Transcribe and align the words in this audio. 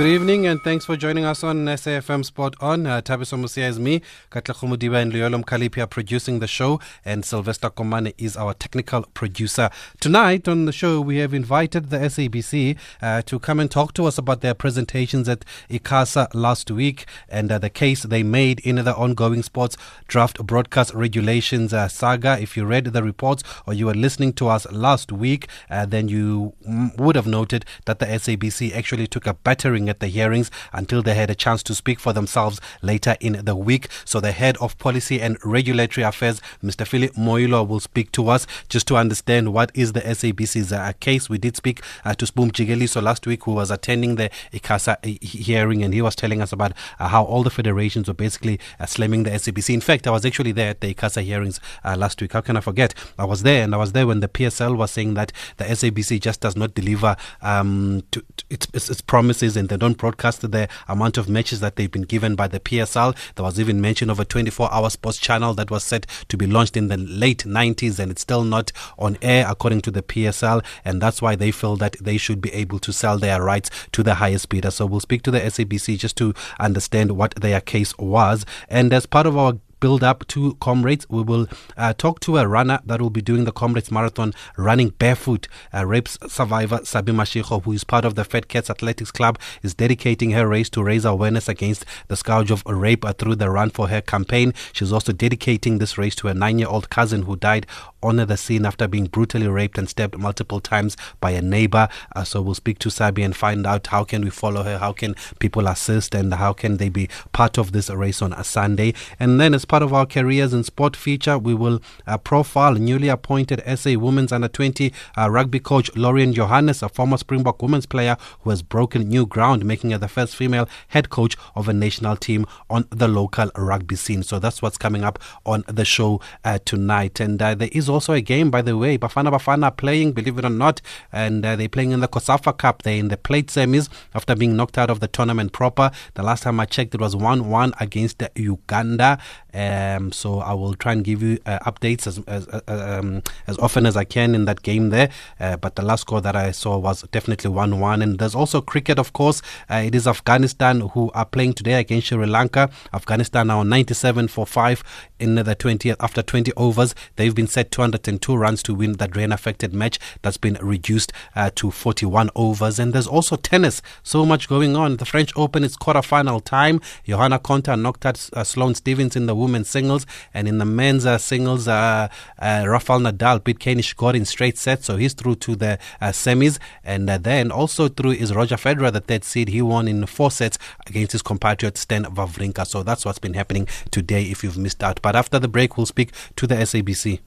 Good 0.00 0.08
evening 0.08 0.46
and 0.46 0.62
thanks 0.62 0.86
for 0.86 0.96
joining 0.96 1.26
us 1.26 1.44
on 1.44 1.66
SAFM 1.66 2.24
Sport 2.24 2.54
On. 2.62 2.86
Uh, 2.86 3.02
Thabiso 3.02 3.38
Mosia 3.38 3.68
is 3.68 3.78
me, 3.78 4.00
Katla 4.30 4.54
Khumudiba 4.54 5.02
and 5.02 5.12
Luyolo 5.12 5.44
Mkhaliphi 5.44 5.82
are 5.82 5.86
producing 5.86 6.38
the 6.38 6.46
show 6.46 6.80
and 7.04 7.22
Sylvester 7.22 7.68
Komane 7.68 8.14
is 8.16 8.34
our 8.34 8.54
technical 8.54 9.02
producer. 9.12 9.68
Tonight 10.00 10.48
on 10.48 10.64
the 10.64 10.72
show 10.72 11.02
we 11.02 11.18
have 11.18 11.34
invited 11.34 11.90
the 11.90 11.98
SABC 11.98 12.78
uh, 13.02 13.20
to 13.20 13.38
come 13.38 13.60
and 13.60 13.70
talk 13.70 13.92
to 13.92 14.06
us 14.06 14.16
about 14.16 14.40
their 14.40 14.54
presentations 14.54 15.28
at 15.28 15.44
ICASA 15.68 16.28
last 16.32 16.70
week 16.70 17.04
and 17.28 17.52
uh, 17.52 17.58
the 17.58 17.68
case 17.68 18.04
they 18.04 18.22
made 18.22 18.60
in 18.60 18.76
the 18.76 18.96
ongoing 18.96 19.42
sports 19.42 19.76
draft 20.08 20.38
broadcast 20.46 20.94
regulations 20.94 21.74
uh, 21.74 21.88
saga. 21.88 22.40
If 22.40 22.56
you 22.56 22.64
read 22.64 22.86
the 22.86 23.02
reports 23.02 23.42
or 23.66 23.74
you 23.74 23.84
were 23.84 23.94
listening 23.94 24.32
to 24.34 24.48
us 24.48 24.64
last 24.72 25.12
week, 25.12 25.46
uh, 25.68 25.84
then 25.84 26.08
you 26.08 26.54
m- 26.66 26.96
would 26.96 27.16
have 27.16 27.26
noted 27.26 27.66
that 27.84 27.98
the 27.98 28.06
SABC 28.06 28.74
actually 28.74 29.06
took 29.06 29.26
a 29.26 29.34
battering 29.34 29.89
at 29.90 30.00
the 30.00 30.06
hearings 30.06 30.50
until 30.72 31.02
they 31.02 31.14
had 31.14 31.28
a 31.28 31.34
chance 31.34 31.62
to 31.64 31.74
speak 31.74 32.00
for 32.00 32.12
themselves 32.12 32.60
later 32.80 33.16
in 33.20 33.44
the 33.44 33.56
week. 33.56 33.88
So 34.04 34.20
the 34.20 34.32
head 34.32 34.56
of 34.58 34.78
policy 34.78 35.20
and 35.20 35.36
regulatory 35.44 36.04
affairs, 36.04 36.40
Mr. 36.64 36.86
Philip 36.86 37.12
Moilwa, 37.14 37.66
will 37.66 37.80
speak 37.80 38.12
to 38.12 38.28
us 38.28 38.46
just 38.68 38.86
to 38.88 38.96
understand 38.96 39.52
what 39.52 39.70
is 39.74 39.92
the 39.92 40.00
SABC's 40.00 40.72
uh, 40.72 40.92
case. 41.00 41.28
We 41.28 41.38
did 41.38 41.56
speak 41.56 41.82
uh, 42.04 42.14
to 42.14 42.26
Spoom 42.26 42.50
Jigeliso 42.50 43.02
last 43.02 43.26
week, 43.26 43.44
who 43.44 43.52
was 43.52 43.70
attending 43.70 44.16
the 44.16 44.30
ICASA 44.52 44.92
uh, 44.92 45.18
hearing, 45.20 45.82
and 45.82 45.92
he 45.92 46.02
was 46.02 46.14
telling 46.14 46.40
us 46.40 46.52
about 46.52 46.72
uh, 46.98 47.08
how 47.08 47.24
all 47.24 47.42
the 47.42 47.50
federations 47.50 48.08
were 48.08 48.14
basically 48.14 48.60
uh, 48.78 48.86
slamming 48.86 49.24
the 49.24 49.30
SABC. 49.30 49.74
In 49.74 49.80
fact, 49.80 50.06
I 50.06 50.10
was 50.10 50.24
actually 50.24 50.52
there 50.52 50.70
at 50.70 50.80
the 50.80 50.94
ICASA 50.94 51.22
hearings 51.22 51.60
uh, 51.84 51.96
last 51.98 52.20
week. 52.20 52.32
How 52.32 52.40
can 52.40 52.56
I 52.56 52.60
forget? 52.60 52.94
I 53.18 53.24
was 53.24 53.42
there, 53.42 53.64
and 53.64 53.74
I 53.74 53.78
was 53.78 53.92
there 53.92 54.06
when 54.06 54.20
the 54.20 54.28
PSL 54.28 54.76
was 54.76 54.90
saying 54.90 55.14
that 55.14 55.32
the 55.56 55.64
SABC 55.64 56.20
just 56.20 56.40
does 56.40 56.56
not 56.56 56.74
deliver 56.74 57.16
um, 57.42 58.02
to, 58.10 58.22
to 58.36 58.44
its, 58.50 58.68
its, 58.72 58.90
its 58.90 59.00
promises 59.00 59.56
and 59.56 59.68
they 59.70 59.76
don't 59.76 59.96
broadcast 59.96 60.42
the 60.42 60.68
amount 60.88 61.16
of 61.16 61.28
matches 61.28 61.60
that 61.60 61.76
they've 61.76 61.90
been 61.90 62.02
given 62.02 62.34
by 62.34 62.48
the 62.48 62.60
PSL. 62.60 63.16
There 63.36 63.44
was 63.44 63.58
even 63.58 63.80
mention 63.80 64.10
of 64.10 64.18
a 64.18 64.24
24 64.24 64.72
hour 64.72 64.90
sports 64.90 65.16
channel 65.16 65.54
that 65.54 65.70
was 65.70 65.84
set 65.84 66.06
to 66.28 66.36
be 66.36 66.46
launched 66.46 66.76
in 66.76 66.88
the 66.88 66.96
late 66.96 67.44
90s 67.44 67.98
and 67.98 68.10
it's 68.10 68.22
still 68.22 68.42
not 68.42 68.72
on 68.98 69.16
air 69.22 69.46
according 69.48 69.80
to 69.82 69.90
the 69.90 70.02
PSL. 70.02 70.64
And 70.84 71.00
that's 71.00 71.22
why 71.22 71.36
they 71.36 71.52
feel 71.52 71.76
that 71.76 71.96
they 72.00 72.18
should 72.18 72.40
be 72.40 72.52
able 72.52 72.80
to 72.80 72.92
sell 72.92 73.16
their 73.16 73.42
rights 73.42 73.70
to 73.92 74.02
the 74.02 74.14
highest 74.14 74.48
bidder. 74.48 74.72
So 74.72 74.86
we'll 74.86 75.00
speak 75.00 75.22
to 75.22 75.30
the 75.30 75.40
SABC 75.40 75.98
just 75.98 76.16
to 76.16 76.34
understand 76.58 77.12
what 77.12 77.34
their 77.36 77.60
case 77.60 77.96
was. 77.96 78.44
And 78.68 78.92
as 78.92 79.06
part 79.06 79.26
of 79.26 79.38
our 79.38 79.54
build 79.80 80.04
up 80.04 80.26
to 80.28 80.54
Comrades. 80.60 81.06
We 81.08 81.22
will 81.22 81.48
uh, 81.76 81.94
talk 81.94 82.20
to 82.20 82.38
a 82.38 82.46
runner 82.46 82.80
that 82.86 83.00
will 83.00 83.10
be 83.10 83.22
doing 83.22 83.44
the 83.44 83.52
Comrades 83.52 83.90
Marathon 83.90 84.32
running 84.56 84.90
barefoot. 84.90 85.48
Uh, 85.74 85.86
rape 85.86 86.08
survivor 86.08 86.80
Sabi 86.84 87.12
Mashiko, 87.12 87.62
who 87.62 87.72
is 87.72 87.84
part 87.84 88.04
of 88.04 88.14
the 88.14 88.24
Fat 88.24 88.48
Cats 88.48 88.70
Athletics 88.70 89.10
Club, 89.10 89.38
is 89.62 89.74
dedicating 89.74 90.30
her 90.32 90.46
race 90.46 90.68
to 90.70 90.82
raise 90.82 91.04
awareness 91.04 91.48
against 91.48 91.84
the 92.08 92.16
scourge 92.16 92.50
of 92.50 92.62
rape 92.66 93.04
uh, 93.04 93.12
through 93.12 93.36
the 93.36 93.50
Run 93.50 93.70
for 93.70 93.88
Her 93.88 94.00
campaign. 94.00 94.54
She's 94.72 94.92
also 94.92 95.12
dedicating 95.12 95.78
this 95.78 95.98
race 95.98 96.14
to 96.16 96.28
a 96.28 96.34
nine 96.34 96.58
year 96.58 96.68
old 96.68 96.90
cousin 96.90 97.22
who 97.22 97.36
died 97.36 97.66
on 98.02 98.16
the 98.16 98.36
scene 98.36 98.64
after 98.64 98.88
being 98.88 99.06
brutally 99.06 99.48
raped 99.48 99.78
and 99.78 99.88
stabbed 99.88 100.18
multiple 100.18 100.60
times 100.60 100.96
by 101.20 101.32
a 101.32 101.42
neighbor. 101.42 101.88
Uh, 102.14 102.24
so 102.24 102.40
we'll 102.40 102.54
speak 102.54 102.78
to 102.80 102.90
Sabi 102.90 103.22
and 103.22 103.36
find 103.36 103.66
out 103.66 103.86
how 103.88 104.04
can 104.04 104.22
we 104.22 104.30
follow 104.30 104.62
her, 104.62 104.78
how 104.78 104.92
can 104.92 105.14
people 105.38 105.66
assist, 105.66 106.14
and 106.14 106.34
how 106.34 106.52
can 106.52 106.78
they 106.78 106.88
be 106.88 107.08
part 107.32 107.58
of 107.58 107.72
this 107.72 107.90
race 107.90 108.22
on 108.22 108.32
a 108.32 108.44
Sunday. 108.44 108.94
And 109.18 109.40
then 109.40 109.54
as 109.54 109.64
part 109.70 109.84
of 109.84 109.92
our 109.92 110.04
careers 110.04 110.52
in 110.52 110.64
sport 110.64 110.96
feature, 110.96 111.38
we 111.38 111.54
will 111.54 111.80
uh, 112.04 112.18
profile 112.18 112.74
newly 112.74 113.06
appointed 113.06 113.62
SA 113.78 113.92
Women's 113.96 114.32
Under 114.32 114.48
20 114.48 114.92
uh, 115.16 115.30
rugby 115.30 115.60
coach 115.60 115.88
Lorian 115.94 116.32
Johannes, 116.32 116.82
a 116.82 116.88
former 116.88 117.16
Springbok 117.16 117.62
women's 117.62 117.86
player 117.86 118.16
who 118.40 118.50
has 118.50 118.62
broken 118.62 119.08
new 119.08 119.26
ground, 119.26 119.64
making 119.64 119.92
her 119.92 119.98
the 119.98 120.08
first 120.08 120.34
female 120.34 120.68
head 120.88 121.08
coach 121.08 121.36
of 121.54 121.68
a 121.68 121.72
national 121.72 122.16
team 122.16 122.46
on 122.68 122.84
the 122.90 123.06
local 123.06 123.48
rugby 123.56 123.94
scene. 123.94 124.24
So 124.24 124.40
that's 124.40 124.60
what's 124.60 124.76
coming 124.76 125.04
up 125.04 125.20
on 125.46 125.62
the 125.68 125.84
show 125.84 126.20
uh, 126.44 126.58
tonight. 126.64 127.20
And 127.20 127.40
uh, 127.40 127.54
there 127.54 127.68
is 127.70 127.88
also 127.88 128.12
a 128.12 128.20
game, 128.20 128.50
by 128.50 128.62
the 128.62 128.76
way. 128.76 128.98
Bafana 128.98 129.30
Bafana 129.30 129.76
playing, 129.76 130.14
believe 130.14 130.36
it 130.36 130.44
or 130.44 130.50
not, 130.50 130.80
and 131.12 131.46
uh, 131.46 131.54
they're 131.54 131.68
playing 131.68 131.92
in 131.92 132.00
the 132.00 132.08
COSAFA 132.08 132.58
Cup. 132.58 132.82
They're 132.82 132.98
in 132.98 133.06
the 133.06 133.16
plate 133.16 133.46
semis 133.46 133.88
after 134.16 134.34
being 134.34 134.56
knocked 134.56 134.78
out 134.78 134.90
of 134.90 134.98
the 134.98 135.06
tournament 135.06 135.52
proper. 135.52 135.92
The 136.14 136.24
last 136.24 136.42
time 136.42 136.58
I 136.58 136.64
checked, 136.64 136.92
it 136.96 137.00
was 137.00 137.14
1 137.14 137.48
1 137.48 137.74
against 137.78 138.20
Uganda. 138.34 139.20
Um, 139.60 140.12
so 140.12 140.40
I 140.40 140.54
will 140.54 140.74
try 140.74 140.92
and 140.92 141.04
give 141.04 141.22
you 141.22 141.38
uh, 141.46 141.58
updates 141.60 142.06
as 142.06 142.18
as, 142.26 142.48
uh, 142.48 142.60
um, 142.66 143.22
as 143.46 143.58
often 143.58 143.86
as 143.86 143.96
I 143.96 144.04
can 144.04 144.34
in 144.34 144.44
that 144.46 144.62
game 144.62 144.90
there. 144.90 145.10
Uh, 145.38 145.56
but 145.56 145.76
the 145.76 145.82
last 145.82 146.02
score 146.02 146.20
that 146.20 146.36
I 146.36 146.50
saw 146.52 146.78
was 146.78 147.02
definitely 147.10 147.50
1 147.50 147.80
1. 147.80 148.02
And 148.02 148.18
there's 148.18 148.34
also 148.34 148.60
cricket, 148.60 148.98
of 148.98 149.12
course. 149.12 149.42
Uh, 149.70 149.82
it 149.86 149.94
is 149.94 150.06
Afghanistan 150.06 150.80
who 150.80 151.10
are 151.14 151.26
playing 151.26 151.54
today 151.54 151.74
against 151.74 152.06
Sri 152.08 152.26
Lanka. 152.26 152.70
Afghanistan 152.92 153.48
now 153.48 153.62
97 153.62 154.28
for 154.28 154.46
5 154.46 154.82
in 155.18 155.34
the 155.34 155.56
20th 155.56 155.96
after 156.00 156.22
20 156.22 156.52
overs. 156.56 156.94
They've 157.16 157.34
been 157.34 157.46
set 157.46 157.70
202 157.70 158.36
runs 158.36 158.62
to 158.64 158.74
win 158.74 158.94
that 158.94 159.16
rain 159.16 159.32
affected 159.32 159.74
match. 159.74 159.98
That's 160.22 160.38
been 160.38 160.58
reduced 160.62 161.12
uh, 161.36 161.50
to 161.56 161.70
41 161.70 162.30
overs. 162.34 162.78
And 162.78 162.92
there's 162.92 163.06
also 163.06 163.36
tennis. 163.36 163.82
So 164.02 164.24
much 164.24 164.48
going 164.48 164.76
on. 164.76 164.96
The 164.96 165.04
French 165.04 165.32
Open 165.36 165.64
is 165.64 165.76
quarter-final 165.76 166.40
time. 166.40 166.80
Johanna 167.04 167.38
Konta 167.38 167.80
knocked 167.80 168.06
out 168.06 168.30
uh, 168.32 168.44
Sloane 168.44 168.74
Stevens 168.74 169.16
in 169.16 169.26
the 169.26 169.34
women's 169.34 169.49
singles. 169.64 170.06
And 170.34 170.48
in 170.48 170.58
the 170.58 170.64
men's 170.64 171.06
uh, 171.06 171.18
singles, 171.18 171.68
uh, 171.68 172.08
uh, 172.38 172.64
Rafael 172.66 173.00
Nadal 173.00 173.42
beat 173.42 173.58
Kei 173.58 173.74
Nishikori 173.74 174.16
in 174.16 174.24
straight 174.24 174.58
sets. 174.58 174.86
So 174.86 174.96
he's 174.96 175.14
through 175.14 175.36
to 175.36 175.56
the 175.56 175.78
uh, 176.00 176.08
semis. 176.08 176.58
And 176.84 177.08
then 177.08 177.50
also 177.50 177.88
through 177.88 178.12
is 178.12 178.34
Roger 178.34 178.56
Federer, 178.56 178.92
the 178.92 179.00
third 179.00 179.24
seed. 179.24 179.48
He 179.48 179.62
won 179.62 179.88
in 179.88 180.06
four 180.06 180.30
sets 180.30 180.58
against 180.86 181.12
his 181.12 181.22
compatriot 181.22 181.76
Stan 181.76 182.04
Wawrinka. 182.04 182.66
So 182.66 182.82
that's 182.82 183.04
what's 183.04 183.18
been 183.18 183.34
happening 183.34 183.68
today 183.90 184.24
if 184.24 184.42
you've 184.42 184.58
missed 184.58 184.82
out. 184.82 185.00
But 185.02 185.16
after 185.16 185.38
the 185.38 185.48
break, 185.48 185.76
we'll 185.76 185.86
speak 185.86 186.12
to 186.36 186.46
the 186.46 186.56
SABC. 186.56 187.20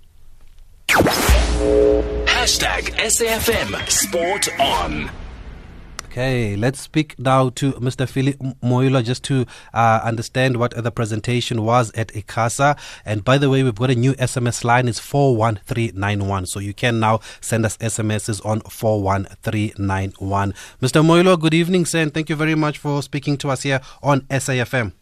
Hashtag 2.27 2.93
SAFM 2.99 3.89
Sport 3.89 4.49
On. 4.59 5.22
Okay, 6.13 6.55
let's 6.55 6.79
speak 6.79 7.17
now 7.17 7.49
to 7.49 7.71
Mr. 7.71 8.07
Philip 8.07 8.37
Moilwa 8.61 9.03
just 9.03 9.23
to 9.23 9.47
uh, 9.73 9.99
understand 10.03 10.57
what 10.57 10.75
the 10.75 10.91
presentation 10.91 11.63
was 11.63 11.91
at 11.93 12.09
ICASA. 12.09 12.77
And 13.03 13.23
by 13.23 13.39
the 13.39 13.49
way, 13.49 13.63
we've 13.63 13.73
got 13.73 13.89
a 13.89 13.95
new 13.95 14.13
SMS 14.13 14.63
line, 14.63 14.87
it's 14.87 14.99
41391. 14.99 16.45
So 16.45 16.59
you 16.59 16.75
can 16.75 16.99
now 16.99 17.19
send 17.41 17.65
us 17.65 17.77
SMSs 17.77 18.45
on 18.45 18.59
41391. 18.59 20.53
Mr. 20.79 21.03
Moilwa, 21.03 21.39
good 21.39 21.55
evening, 21.55 21.83
sir, 21.83 22.01
and 22.01 22.13
thank 22.13 22.29
you 22.29 22.35
very 22.35 22.53
much 22.53 22.77
for 22.77 23.01
speaking 23.01 23.35
to 23.37 23.49
us 23.49 23.63
here 23.63 23.81
on 24.03 24.21
SAFM. 24.29 24.93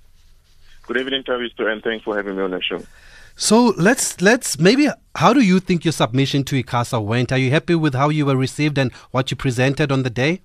Good 0.88 0.96
evening, 0.96 1.24
Tavisto, 1.24 1.70
and 1.70 1.84
thanks 1.84 2.06
for 2.06 2.16
having 2.16 2.38
me 2.38 2.44
on 2.44 2.52
the 2.52 2.62
show. 2.62 2.86
So 3.36 3.74
let's 3.76 4.22
let's 4.22 4.58
maybe 4.60 4.88
how 5.16 5.34
do 5.34 5.42
you 5.42 5.60
think 5.60 5.84
your 5.84 5.92
submission 5.92 6.46
to 6.46 6.64
ICASA 6.64 7.04
went? 7.04 7.34
Are 7.34 7.38
you 7.38 7.52
happy 7.52 7.76
with 7.76 7.96
how 7.96 8.08
you 8.08 8.26
were 8.26 8.38
received 8.38 8.78
and 8.78 8.94
what 9.12 9.30
you 9.30 9.36
presented 9.36 9.92
on 9.92 10.04
the 10.04 10.10
day? 10.10 10.42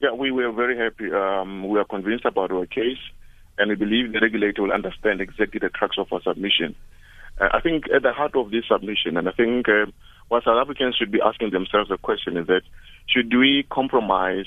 Yeah, 0.00 0.12
we 0.12 0.30
were 0.30 0.50
very 0.50 0.78
happy. 0.78 1.12
Um, 1.12 1.68
we 1.68 1.78
are 1.78 1.84
convinced 1.84 2.24
about 2.24 2.50
our 2.50 2.64
case, 2.64 2.96
and 3.58 3.68
we 3.68 3.74
believe 3.74 4.12
the 4.12 4.20
regulator 4.20 4.62
will 4.62 4.72
understand 4.72 5.20
exactly 5.20 5.60
the 5.60 5.68
crux 5.68 5.98
of 5.98 6.10
our 6.10 6.22
submission. 6.22 6.74
Uh, 7.38 7.48
I 7.52 7.60
think 7.60 7.84
at 7.94 8.02
the 8.02 8.12
heart 8.12 8.34
of 8.34 8.50
this 8.50 8.64
submission, 8.66 9.18
and 9.18 9.28
I 9.28 9.32
think 9.32 9.68
uh, 9.68 9.84
what 10.28 10.44
South 10.44 10.56
Africans 10.56 10.96
should 10.96 11.10
be 11.12 11.20
asking 11.20 11.50
themselves 11.50 11.90
the 11.90 11.98
question 11.98 12.38
is 12.38 12.46
that 12.46 12.62
should 13.08 13.30
we 13.36 13.66
compromise 13.70 14.46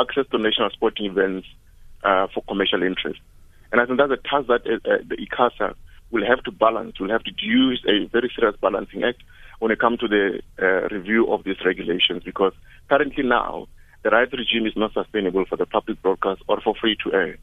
access 0.00 0.26
to 0.32 0.38
national 0.38 0.70
sporting 0.70 1.06
events 1.06 1.46
uh, 2.02 2.26
for 2.34 2.42
commercial 2.48 2.82
interest? 2.82 3.20
And 3.70 3.80
I 3.80 3.86
think 3.86 3.98
that's 3.98 4.10
a 4.10 4.28
task 4.28 4.48
that 4.48 4.66
uh, 4.66 4.98
the 5.08 5.16
ICASA 5.16 5.74
will 6.10 6.26
have 6.26 6.42
to 6.42 6.50
balance, 6.50 6.98
will 6.98 7.10
have 7.10 7.22
to 7.22 7.30
use 7.40 7.84
a 7.86 8.06
very 8.06 8.32
serious 8.34 8.56
balancing 8.60 9.04
act 9.04 9.22
when 9.60 9.70
it 9.70 9.78
comes 9.78 10.00
to 10.00 10.08
the 10.08 10.42
uh, 10.60 10.88
review 10.92 11.32
of 11.32 11.44
these 11.44 11.64
regulations 11.64 12.24
because 12.24 12.52
currently 12.88 13.22
now 13.22 13.68
the 14.08 14.16
rights 14.16 14.32
regime 14.32 14.66
is 14.66 14.72
not 14.74 14.94
sustainable 14.94 15.44
for 15.44 15.56
the 15.56 15.66
public 15.66 16.00
broadcast 16.00 16.40
or 16.48 16.58
for 16.62 16.74
free 16.80 16.96
to 17.04 17.12
air. 17.12 17.36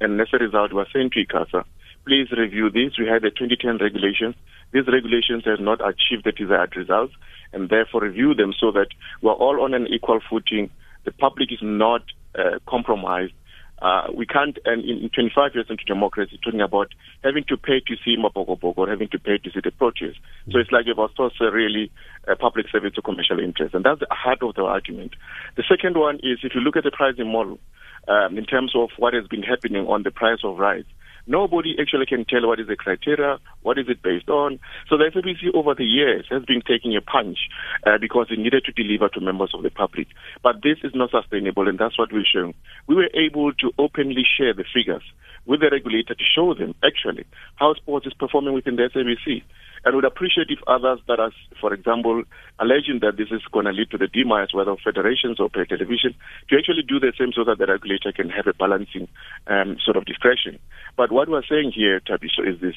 And 0.00 0.20
as 0.20 0.28
a 0.32 0.38
result, 0.38 0.72
we're 0.72 0.86
saying 0.92 1.10
to 1.14 1.26
ICASA, 1.26 1.64
please 2.06 2.28
review 2.30 2.70
this. 2.70 2.96
We 2.96 3.08
had 3.08 3.22
the 3.22 3.30
2010 3.30 3.78
regulations. 3.78 4.36
These 4.72 4.86
regulations 4.86 5.42
have 5.46 5.58
not 5.58 5.80
achieved 5.80 6.24
the 6.24 6.30
desired 6.30 6.76
results, 6.76 7.12
and 7.52 7.68
therefore 7.68 8.02
review 8.02 8.34
them 8.34 8.52
so 8.56 8.70
that 8.70 8.88
we're 9.20 9.32
all 9.32 9.64
on 9.64 9.74
an 9.74 9.88
equal 9.88 10.20
footing. 10.30 10.70
The 11.04 11.10
public 11.10 11.50
is 11.50 11.58
not 11.60 12.02
uh, 12.38 12.60
compromised. 12.68 13.32
Uh, 13.82 14.06
we 14.14 14.24
can't, 14.24 14.58
and 14.64 14.84
in, 14.84 14.98
in 14.98 15.10
25 15.10 15.56
years 15.56 15.66
into 15.68 15.82
democracy, 15.84 16.38
talking 16.42 16.60
about 16.60 16.94
having 17.24 17.42
to 17.42 17.56
pay 17.56 17.80
to 17.80 17.96
see 18.04 18.16
Mabogobog 18.16 18.74
or 18.76 18.88
having 18.88 19.08
to 19.08 19.18
pay 19.18 19.38
to 19.38 19.50
see 19.50 19.58
the 19.58 19.72
Proteas. 19.72 20.14
So 20.52 20.60
it's 20.60 20.70
like 20.70 20.86
was 20.86 21.10
also 21.18 21.46
really 21.46 21.90
a 22.28 22.36
public 22.36 22.66
service 22.70 22.94
to 22.94 23.02
commercial 23.02 23.40
interest. 23.40 23.74
And 23.74 23.84
that's 23.84 23.98
the 23.98 24.06
heart 24.08 24.38
of 24.42 24.54
the 24.54 24.62
argument. 24.62 25.16
The 25.56 25.64
second 25.68 25.96
one 25.96 26.16
is 26.22 26.38
if 26.44 26.54
you 26.54 26.60
look 26.60 26.76
at 26.76 26.84
the 26.84 26.92
pricing 26.92 27.32
model, 27.32 27.58
um, 28.06 28.38
in 28.38 28.44
terms 28.44 28.72
of 28.76 28.90
what 28.98 29.14
has 29.14 29.26
been 29.26 29.42
happening 29.42 29.88
on 29.88 30.04
the 30.04 30.12
price 30.12 30.40
of 30.44 30.58
rights, 30.58 30.88
Nobody 31.26 31.76
actually 31.80 32.06
can 32.06 32.24
tell 32.24 32.46
what 32.46 32.58
is 32.58 32.66
the 32.66 32.76
criteria, 32.76 33.38
what 33.62 33.78
is 33.78 33.86
it 33.88 34.02
based 34.02 34.28
on. 34.28 34.58
So 34.88 34.96
the 34.96 35.04
SABC 35.04 35.54
over 35.54 35.74
the 35.74 35.84
years 35.84 36.26
has 36.30 36.44
been 36.44 36.62
taking 36.66 36.96
a 36.96 37.00
punch 37.00 37.38
uh, 37.86 37.98
because 38.00 38.26
it 38.30 38.38
needed 38.38 38.64
to 38.64 38.72
deliver 38.72 39.08
to 39.10 39.20
members 39.20 39.52
of 39.54 39.62
the 39.62 39.70
public. 39.70 40.08
But 40.42 40.62
this 40.62 40.78
is 40.82 40.92
not 40.94 41.10
sustainable, 41.10 41.68
and 41.68 41.78
that's 41.78 41.98
what 41.98 42.12
we're 42.12 42.24
showing. 42.24 42.54
We 42.88 42.96
were 42.96 43.10
able 43.14 43.52
to 43.54 43.70
openly 43.78 44.24
share 44.36 44.52
the 44.52 44.64
figures 44.64 45.02
with 45.46 45.60
the 45.60 45.70
regulator 45.70 46.14
to 46.14 46.24
show 46.24 46.54
them 46.54 46.74
actually 46.84 47.24
how 47.56 47.74
sports 47.74 48.06
is 48.06 48.14
performing 48.14 48.54
within 48.54 48.76
the 48.76 48.90
SABC. 48.94 49.42
And 49.84 49.96
would 49.96 50.04
appreciate 50.04 50.46
if 50.48 50.60
others 50.66 51.00
that 51.08 51.18
are, 51.18 51.32
for 51.60 51.74
example, 51.74 52.22
alleging 52.60 53.00
that 53.02 53.16
this 53.16 53.28
is 53.32 53.42
going 53.52 53.64
to 53.64 53.72
lead 53.72 53.90
to 53.90 53.98
the 53.98 54.06
demise, 54.06 54.54
whether 54.54 54.70
of 54.70 54.78
federations 54.78 55.40
or 55.40 55.48
pay 55.50 55.64
television, 55.64 56.14
to 56.48 56.56
actually 56.56 56.82
do 56.86 57.00
the 57.00 57.12
same 57.18 57.32
so 57.34 57.42
that 57.44 57.58
the 57.58 57.66
regulator 57.66 58.12
can 58.12 58.30
have 58.30 58.46
a 58.46 58.54
balancing 58.54 59.08
um, 59.48 59.76
sort 59.84 59.96
of 59.96 60.04
discretion. 60.04 60.58
But 60.96 61.10
what 61.10 61.28
we're 61.28 61.42
saying 61.48 61.72
here, 61.74 62.00
Tabiso, 62.00 62.46
is 62.46 62.60
this. 62.60 62.76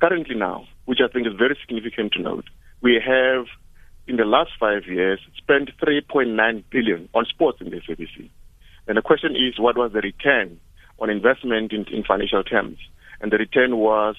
Currently 0.00 0.34
now, 0.34 0.66
which 0.84 0.98
I 1.02 1.10
think 1.10 1.26
is 1.26 1.32
very 1.38 1.56
significant 1.66 2.12
to 2.12 2.22
note, 2.22 2.44
we 2.82 3.00
have, 3.00 3.46
in 4.06 4.16
the 4.16 4.26
last 4.26 4.50
five 4.60 4.84
years, 4.86 5.20
spent 5.38 5.70
3.9 5.80 6.64
billion 6.68 7.08
on 7.14 7.24
sports 7.24 7.62
in 7.62 7.70
the 7.70 7.80
SABC. 7.80 8.28
And 8.86 8.98
the 8.98 9.02
question 9.02 9.32
is, 9.32 9.58
what 9.58 9.78
was 9.78 9.92
the 9.92 10.00
return 10.00 10.60
on 10.98 11.08
investment 11.08 11.72
in, 11.72 11.86
in 11.90 12.04
financial 12.04 12.44
terms? 12.44 12.76
And 13.22 13.32
the 13.32 13.38
return 13.38 13.78
was 13.78 14.16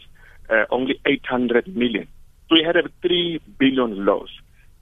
uh, 0.49 0.65
only 0.69 0.99
800 1.05 1.75
million. 1.75 2.07
So 2.49 2.55
we 2.55 2.63
had 2.63 2.75
a 2.75 2.83
3 3.01 3.41
billion 3.59 4.05
loss. 4.05 4.29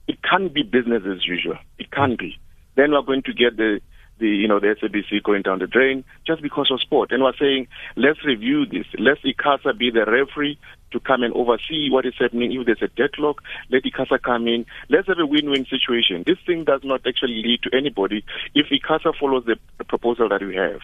It 0.06 0.18
can't 0.22 0.52
be 0.52 0.62
business 0.62 1.02
as 1.06 1.26
usual. 1.26 1.56
It 1.78 1.90
can't 1.90 2.18
be. 2.18 2.38
Then 2.76 2.92
we're 2.92 3.02
going 3.02 3.22
to 3.22 3.32
get 3.32 3.56
the, 3.56 3.80
the 4.18 4.28
you 4.28 4.48
know, 4.48 4.60
the 4.60 4.74
SABC 4.80 5.22
going 5.22 5.42
down 5.42 5.60
the 5.60 5.66
drain 5.66 6.04
just 6.26 6.42
because 6.42 6.70
of 6.70 6.80
sport. 6.80 7.10
And 7.12 7.22
we're 7.22 7.36
saying, 7.38 7.68
let's 7.96 8.24
review 8.24 8.66
this. 8.66 8.86
Let 8.98 9.22
ICASA 9.22 9.78
be 9.78 9.90
the 9.90 10.04
referee 10.04 10.58
to 10.92 11.00
come 11.00 11.22
and 11.22 11.32
oversee 11.34 11.88
what 11.90 12.04
is 12.04 12.14
happening. 12.18 12.52
If 12.52 12.66
there's 12.66 12.82
a 12.82 12.88
deadlock, 12.88 13.42
let 13.70 13.84
ICASA 13.84 14.22
come 14.22 14.46
in. 14.46 14.66
Let's 14.90 15.08
have 15.08 15.18
a 15.18 15.26
win-win 15.26 15.64
situation. 15.64 16.24
This 16.26 16.38
thing 16.44 16.64
does 16.64 16.82
not 16.84 17.06
actually 17.06 17.42
lead 17.42 17.62
to 17.62 17.76
anybody 17.76 18.24
if 18.54 18.66
ICASA 18.66 19.18
follows 19.18 19.44
the, 19.46 19.56
the 19.78 19.84
proposal 19.84 20.28
that 20.28 20.42
we 20.42 20.54
have. 20.56 20.80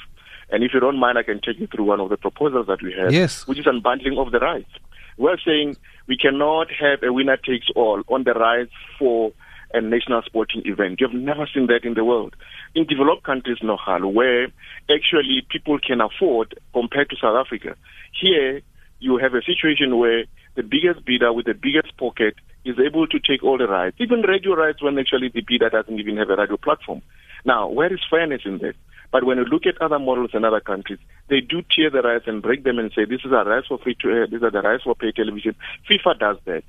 And 0.50 0.64
if 0.64 0.74
you 0.74 0.80
don't 0.80 0.98
mind, 0.98 1.18
I 1.18 1.22
can 1.22 1.40
take 1.40 1.58
you 1.58 1.66
through 1.66 1.84
one 1.84 2.00
of 2.00 2.08
the 2.08 2.16
proposals 2.16 2.66
that 2.66 2.82
we 2.82 2.92
have, 2.94 3.12
yes. 3.12 3.46
which 3.46 3.58
is 3.58 3.66
unbundling 3.66 4.18
of 4.18 4.32
the 4.32 4.38
rights. 4.40 4.70
We're 5.16 5.38
saying 5.38 5.76
we 6.06 6.16
cannot 6.16 6.68
have 6.72 7.02
a 7.02 7.12
winner 7.12 7.36
takes 7.36 7.68
all 7.76 8.02
on 8.08 8.24
the 8.24 8.32
rights 8.32 8.72
for 8.98 9.32
a 9.72 9.80
national 9.80 10.22
sporting 10.22 10.62
event. 10.64 11.00
You've 11.00 11.14
never 11.14 11.46
seen 11.52 11.66
that 11.66 11.84
in 11.84 11.94
the 11.94 12.04
world. 12.04 12.34
In 12.74 12.86
developed 12.86 13.22
countries, 13.22 13.58
Nohal, 13.62 14.12
where 14.12 14.48
actually 14.90 15.46
people 15.48 15.78
can 15.78 16.00
afford 16.00 16.58
compared 16.72 17.10
to 17.10 17.16
South 17.16 17.36
Africa. 17.36 17.76
Here, 18.12 18.62
you 18.98 19.18
have 19.18 19.34
a 19.34 19.42
situation 19.42 19.98
where 19.98 20.24
the 20.56 20.62
biggest 20.62 21.04
bidder 21.04 21.32
with 21.32 21.46
the 21.46 21.54
biggest 21.54 21.96
pocket 21.96 22.34
is 22.64 22.76
able 22.78 23.06
to 23.06 23.18
take 23.18 23.42
all 23.42 23.56
the 23.56 23.68
rights, 23.68 23.96
even 24.00 24.20
radio 24.22 24.54
rights 24.54 24.82
when 24.82 24.98
actually 24.98 25.28
the 25.28 25.42
bidder 25.46 25.70
doesn't 25.70 25.98
even 25.98 26.16
have 26.16 26.30
a 26.30 26.36
radio 26.36 26.56
platform. 26.56 27.00
Now, 27.44 27.68
where 27.68 27.92
is 27.92 28.00
fairness 28.10 28.42
in 28.44 28.58
that? 28.58 28.74
But 29.12 29.24
when 29.24 29.38
you 29.38 29.44
look 29.44 29.66
at 29.66 29.80
other 29.80 29.98
models 29.98 30.30
in 30.34 30.44
other 30.44 30.60
countries, 30.60 30.98
they 31.28 31.40
do 31.40 31.62
tear 31.62 31.90
the 31.90 32.02
rights 32.02 32.24
and 32.26 32.42
break 32.42 32.64
them 32.64 32.78
and 32.78 32.92
say, 32.94 33.04
this 33.04 33.20
is 33.24 33.32
our 33.32 33.44
rights 33.44 33.66
for 33.66 33.78
free 33.78 33.96
to 34.02 34.08
air, 34.08 34.26
these 34.26 34.42
are 34.42 34.50
the 34.50 34.62
rights 34.62 34.84
for 34.84 34.94
pay 34.94 35.12
television. 35.12 35.54
FIFA 35.88 36.18
does 36.18 36.36
that. 36.44 36.62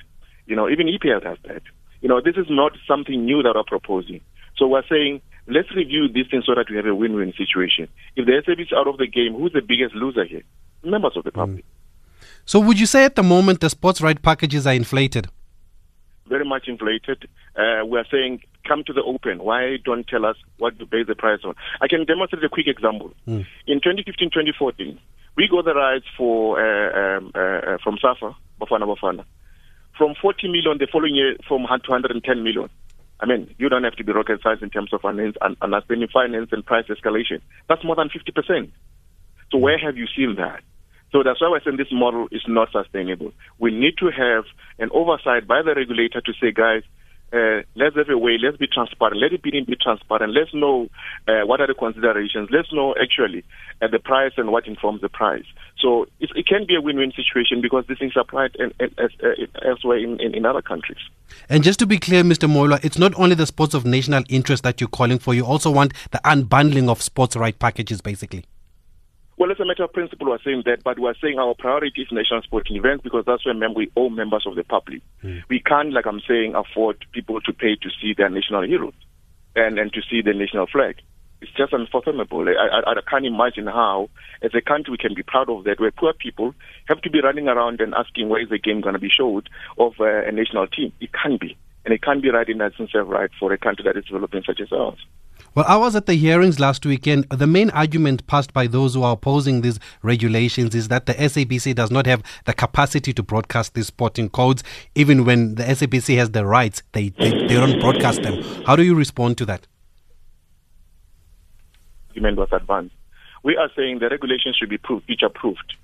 You 0.47 0.55
know, 0.55 0.69
even 0.69 0.87
EPL 0.87 1.23
does 1.23 1.37
that. 1.47 1.61
You 2.01 2.09
know, 2.09 2.19
this 2.19 2.35
is 2.35 2.47
not 2.49 2.73
something 2.87 3.23
new 3.25 3.43
that 3.43 3.53
we're 3.55 3.63
proposing. 3.63 4.21
So 4.57 4.67
we're 4.67 4.87
saying, 4.89 5.21
let's 5.47 5.73
review 5.75 6.07
this 6.07 6.27
thing 6.29 6.41
so 6.45 6.55
that 6.55 6.69
we 6.69 6.77
have 6.77 6.85
a 6.85 6.95
win-win 6.95 7.33
situation. 7.37 7.87
If 8.15 8.25
the 8.25 8.41
SAB 8.45 8.59
is 8.59 8.73
out 8.75 8.87
of 8.87 8.97
the 8.97 9.07
game, 9.07 9.35
who's 9.35 9.53
the 9.53 9.61
biggest 9.61 9.93
loser 9.95 10.25
here? 10.25 10.41
Members 10.83 11.15
of 11.15 11.23
the 11.23 11.31
public. 11.31 11.63
Mm. 11.63 12.27
So 12.45 12.59
would 12.59 12.79
you 12.79 12.87
say 12.87 13.05
at 13.05 13.15
the 13.15 13.23
moment 13.23 13.59
the 13.59 13.69
sports 13.69 14.01
right 14.01 14.19
packages 14.19 14.65
are 14.65 14.73
inflated? 14.73 15.27
Very 16.27 16.45
much 16.45 16.67
inflated. 16.67 17.27
Uh, 17.55 17.85
we're 17.85 18.05
saying 18.11 18.41
come 18.67 18.83
to 18.85 18.93
the 18.93 19.03
open. 19.03 19.43
Why 19.43 19.77
don't 19.83 20.07
tell 20.07 20.25
us 20.25 20.37
what 20.57 20.77
to 20.79 20.85
base 20.85 21.07
the 21.07 21.15
price 21.15 21.39
on? 21.43 21.55
I 21.81 21.87
can 21.87 22.05
demonstrate 22.05 22.43
a 22.43 22.49
quick 22.49 22.67
example. 22.67 23.13
Mm. 23.27 23.45
In 23.67 23.79
2015, 23.81 24.29
2014, 24.29 24.99
we 25.35 25.47
got 25.47 25.65
the 25.65 25.73
rights 25.73 26.05
for 26.17 26.59
uh, 26.59 27.17
um, 27.17 27.31
uh, 27.35 27.39
uh, 27.39 27.77
from 27.83 27.97
SAFA, 28.01 28.35
Bafana 28.59 28.85
Bafana, 28.85 29.25
from 29.97 30.15
40 30.21 30.47
million 30.47 30.77
the 30.77 30.87
following 30.91 31.15
year 31.15 31.35
from 31.47 31.65
210 31.67 32.43
million. 32.43 32.69
I 33.19 33.27
mean, 33.27 33.53
you 33.59 33.69
don't 33.69 33.83
have 33.83 33.95
to 33.97 34.03
be 34.03 34.11
rocket 34.11 34.41
science 34.41 34.61
in 34.63 34.71
terms 34.71 34.91
of 34.93 35.05
understanding 35.05 36.07
finance 36.11 36.49
and 36.51 36.65
price 36.65 36.85
escalation. 36.87 37.41
That's 37.69 37.83
more 37.83 37.95
than 37.95 38.09
50%. 38.09 38.71
So 39.51 39.57
where 39.57 39.77
have 39.77 39.95
you 39.95 40.07
seen 40.15 40.35
that? 40.37 40.61
So 41.11 41.23
that's 41.23 41.41
why 41.41 41.49
we're 41.49 41.61
saying 41.61 41.77
this 41.77 41.91
model 41.91 42.27
is 42.31 42.41
not 42.47 42.71
sustainable. 42.71 43.33
We 43.59 43.71
need 43.71 43.97
to 43.99 44.07
have 44.07 44.45
an 44.79 44.89
oversight 44.93 45.45
by 45.45 45.61
the 45.61 45.75
regulator 45.75 46.21
to 46.21 46.33
say, 46.41 46.51
guys, 46.51 46.83
uh, 47.33 47.61
let's 47.75 47.95
have 47.95 48.09
a 48.09 48.17
way, 48.17 48.37
let's 48.41 48.57
be 48.57 48.67
transparent, 48.67 49.19
let 49.21 49.31
it 49.31 49.41
be, 49.41 49.51
be 49.51 49.75
transparent, 49.75 50.33
let's 50.33 50.53
know 50.53 50.89
uh, 51.27 51.45
what 51.45 51.61
are 51.61 51.67
the 51.67 51.73
considerations, 51.73 52.49
let's 52.51 52.71
know 52.73 52.93
actually 53.01 53.43
uh, 53.81 53.87
the 53.87 53.99
price 53.99 54.33
and 54.37 54.51
what 54.51 54.67
informs 54.67 55.01
the 55.01 55.09
price. 55.09 55.45
So 55.79 56.07
it, 56.19 56.29
it 56.35 56.47
can 56.47 56.65
be 56.65 56.75
a 56.75 56.81
win-win 56.81 57.13
situation 57.15 57.61
because 57.61 57.85
things 57.97 58.13
are 58.15 58.21
applied 58.21 58.55
in, 58.55 58.73
in, 58.79 58.93
uh, 58.97 59.67
elsewhere 59.67 59.97
in, 59.97 60.19
in, 60.19 60.45
other 60.45 60.61
countries. 60.61 60.99
And 61.49 61.63
just 61.63 61.79
to 61.79 61.85
be 61.85 61.97
clear, 61.97 62.23
Mr. 62.23 62.49
Moilwa, 62.49 62.83
it's 62.83 62.97
not 62.99 63.13
only 63.17 63.35
the 63.35 63.45
sports 63.45 63.73
of 63.73 63.85
national 63.85 64.23
interest 64.29 64.63
that 64.63 64.81
you're 64.81 64.89
calling 64.89 65.19
for, 65.19 65.33
you 65.33 65.45
also 65.45 65.71
want 65.71 65.93
the 66.11 66.19
unbundling 66.25 66.89
of 66.89 67.01
sports 67.01 67.35
right 67.35 67.57
packages, 67.57 68.01
basically. 68.01 68.45
Well, 69.41 69.49
as 69.49 69.59
a 69.59 69.65
matter 69.65 69.85
of 69.85 69.91
principle, 69.91 70.27
we're 70.27 70.37
saying 70.45 70.61
that, 70.67 70.83
but 70.83 70.99
we're 70.99 71.15
saying 71.19 71.39
our 71.39 71.55
priority 71.55 72.03
is 72.03 72.11
national 72.11 72.43
sporting 72.43 72.75
events 72.75 73.03
because 73.03 73.23
that's 73.25 73.43
where 73.43 73.55
mem- 73.55 73.73
we 73.73 73.91
owe 73.97 74.07
members 74.07 74.45
of 74.45 74.53
the 74.53 74.63
public. 74.63 75.01
Mm. 75.23 75.41
We 75.49 75.59
can't, 75.59 75.91
like 75.91 76.05
I'm 76.05 76.21
saying, 76.27 76.53
afford 76.53 77.03
people 77.11 77.41
to 77.41 77.51
pay 77.51 77.75
to 77.75 77.89
see 77.99 78.13
their 78.15 78.29
national 78.29 78.61
heroes 78.61 78.93
and, 79.55 79.79
and 79.79 79.91
to 79.93 80.01
see 80.07 80.21
the 80.21 80.35
national 80.35 80.67
flag. 80.67 80.97
It's 81.41 81.51
just 81.57 81.73
unfathomable. 81.73 82.49
I, 82.49 82.51
I, 82.51 82.91
I 82.91 83.01
can't 83.09 83.25
imagine 83.25 83.65
how, 83.65 84.11
as 84.43 84.51
a 84.53 84.61
country, 84.61 84.91
we 84.91 84.99
can 84.99 85.15
be 85.15 85.23
proud 85.23 85.49
of 85.49 85.63
that, 85.63 85.79
where 85.79 85.89
poor 85.89 86.13
people 86.13 86.53
have 86.85 87.01
to 87.01 87.09
be 87.09 87.19
running 87.19 87.47
around 87.47 87.81
and 87.81 87.95
asking 87.95 88.29
where 88.29 88.43
is 88.43 88.49
the 88.49 88.59
game 88.59 88.79
going 88.79 88.93
to 88.93 88.99
be 88.99 89.09
showed 89.09 89.49
of 89.79 89.93
uh, 89.99 90.05
a 90.05 90.31
national 90.31 90.67
team. 90.67 90.93
It 91.01 91.09
can't 91.13 91.41
be. 91.41 91.57
And 91.83 91.95
it 91.95 92.03
can't 92.03 92.21
be 92.21 92.29
right 92.29 92.47
in 92.47 92.59
that 92.59 92.75
sense 92.77 92.91
of 92.93 93.07
right 93.07 93.31
for 93.39 93.51
a 93.51 93.57
country 93.57 93.85
that 93.85 93.97
is 93.97 94.05
developing 94.05 94.43
such 94.45 94.61
as 94.61 94.71
ours. 94.71 95.03
Well, 95.53 95.65
I 95.67 95.75
was 95.75 95.97
at 95.97 96.05
the 96.05 96.13
hearings 96.13 96.61
last 96.61 96.85
weekend. 96.85 97.29
The 97.29 97.45
main 97.45 97.71
argument 97.71 98.25
passed 98.25 98.53
by 98.53 98.67
those 98.67 98.93
who 98.93 99.03
are 99.03 99.11
opposing 99.11 99.59
these 99.59 99.79
regulations 100.01 100.73
is 100.73 100.87
that 100.87 101.07
the 101.07 101.13
SABC 101.13 101.75
does 101.75 101.91
not 101.91 102.05
have 102.05 102.23
the 102.45 102.53
capacity 102.53 103.11
to 103.11 103.21
broadcast 103.21 103.73
these 103.73 103.87
sporting 103.87 104.29
codes. 104.29 104.63
Even 104.95 105.25
when 105.25 105.55
the 105.55 105.63
SABC 105.63 106.15
has 106.15 106.31
the 106.31 106.45
rights, 106.45 106.83
they, 106.93 107.09
they, 107.09 107.31
they 107.31 107.55
don't 107.55 107.81
broadcast 107.81 108.23
them. 108.23 108.41
How 108.65 108.77
do 108.77 108.83
you 108.83 108.95
respond 108.95 109.37
to 109.39 109.45
that? 109.47 109.67
The 112.13 112.21
argument 112.21 112.37
was 112.37 112.49
advanced. 112.53 112.95
We 113.43 113.57
are 113.57 113.69
saying 113.75 113.99
the 113.99 114.07
regulations 114.07 114.55
should 114.55 114.69
be 114.69 114.79
future 115.05 115.27
proofed. 115.27 115.75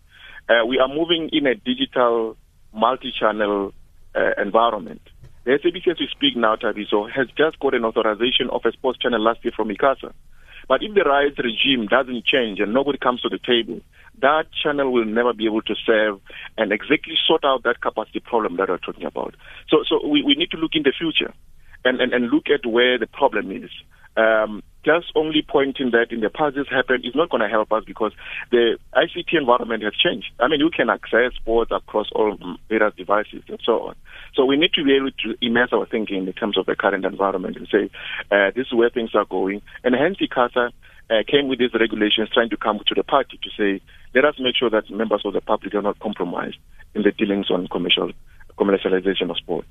Uh, 0.47 0.65
we 0.65 0.79
are 0.79 0.87
moving 0.87 1.29
in 1.33 1.45
a 1.45 1.55
digital, 1.55 2.37
multi 2.73 3.11
channel 3.11 3.73
uh, 4.15 4.41
environment. 4.41 5.01
The 5.47 5.53
SABC, 5.53 5.87
as 5.91 5.97
we 5.97 6.09
speak 6.11 6.35
now, 6.35 6.57
Tabiso, 6.57 7.09
has 7.09 7.27
just 7.37 7.57
got 7.61 7.73
an 7.73 7.85
authorization 7.85 8.49
of 8.51 8.65
a 8.65 8.71
sports 8.73 8.99
channel 8.99 9.23
last 9.23 9.45
year 9.45 9.53
from 9.55 9.69
ICASA. 9.69 10.11
But 10.67 10.83
if 10.83 10.93
the 10.93 11.03
rights 11.07 11.39
regime 11.39 11.87
doesn't 11.87 12.25
change 12.25 12.59
and 12.59 12.73
nobody 12.73 12.97
comes 12.97 13.21
to 13.21 13.29
the 13.29 13.39
table, 13.39 13.79
that 14.19 14.47
channel 14.61 14.91
will 14.91 15.05
never 15.05 15.31
be 15.31 15.45
able 15.45 15.61
to 15.61 15.75
serve 15.85 16.19
and 16.57 16.73
exactly 16.73 17.15
sort 17.25 17.45
out 17.45 17.63
that 17.63 17.79
capacity 17.79 18.19
problem 18.19 18.57
that 18.57 18.67
we're 18.67 18.77
talking 18.77 19.05
about. 19.05 19.35
So, 19.69 19.85
so 19.87 20.05
we, 20.05 20.21
we 20.21 20.35
need 20.35 20.51
to 20.51 20.57
look 20.57 20.71
in 20.73 20.83
the 20.83 20.91
future 20.91 21.33
and, 21.85 22.01
and, 22.01 22.11
and 22.11 22.29
look 22.29 22.47
at 22.53 22.69
where 22.69 22.99
the 22.99 23.07
problem 23.07 23.49
is. 23.49 23.69
Um, 24.17 24.63
just 24.87 25.11
only 25.15 25.43
pointing 25.45 25.91
that 25.91 26.11
in 26.11 26.21
the 26.21 26.29
past 26.29 26.55
this 26.55 26.67
happened 26.71 27.03
is 27.03 27.13
not 27.13 27.29
going 27.29 27.41
to 27.41 27.49
help 27.49 27.73
us 27.73 27.83
because 27.85 28.13
the 28.51 28.77
ICT 28.95 29.37
environment 29.37 29.83
has 29.83 29.91
changed. 29.93 30.27
I 30.39 30.47
mean, 30.47 30.61
you 30.61 30.69
can 30.69 30.89
access 30.89 31.35
sports 31.35 31.71
across 31.75 32.07
all 32.15 32.37
various 32.69 32.95
devices 32.95 33.43
and 33.49 33.59
so 33.65 33.91
on. 33.91 33.95
So 34.33 34.45
we 34.45 34.55
need 34.55 34.71
to 34.75 34.85
be 34.85 34.95
able 34.95 35.11
to 35.11 35.35
immerse 35.45 35.71
our 35.73 35.85
thinking 35.85 36.25
in 36.25 36.33
terms 36.33 36.57
of 36.57 36.67
the 36.67 36.75
current 36.75 37.03
environment 37.03 37.57
and 37.57 37.67
say, 37.67 37.91
uh, 38.31 38.51
this 38.55 38.67
is 38.67 38.73
where 38.73 38.89
things 38.89 39.11
are 39.13 39.25
going. 39.25 39.61
And 39.83 39.93
hence, 39.93 40.19
ICASA 40.21 40.71
uh, 41.09 41.13
came 41.27 41.49
with 41.49 41.59
these 41.59 41.73
regulations 41.73 42.29
trying 42.33 42.49
to 42.51 42.57
come 42.57 42.79
to 42.87 42.95
the 42.95 43.03
party 43.03 43.37
to 43.43 43.49
say, 43.57 43.83
let 44.15 44.23
us 44.23 44.35
make 44.39 44.55
sure 44.55 44.69
that 44.69 44.89
members 44.89 45.23
of 45.25 45.33
the 45.33 45.41
public 45.41 45.75
are 45.75 45.81
not 45.81 45.99
compromised 45.99 46.57
in 46.95 47.01
the 47.01 47.11
dealings 47.11 47.51
on 47.51 47.67
commercial 47.67 48.11
commercialization 48.57 49.29
of 49.29 49.37
sport. 49.37 49.65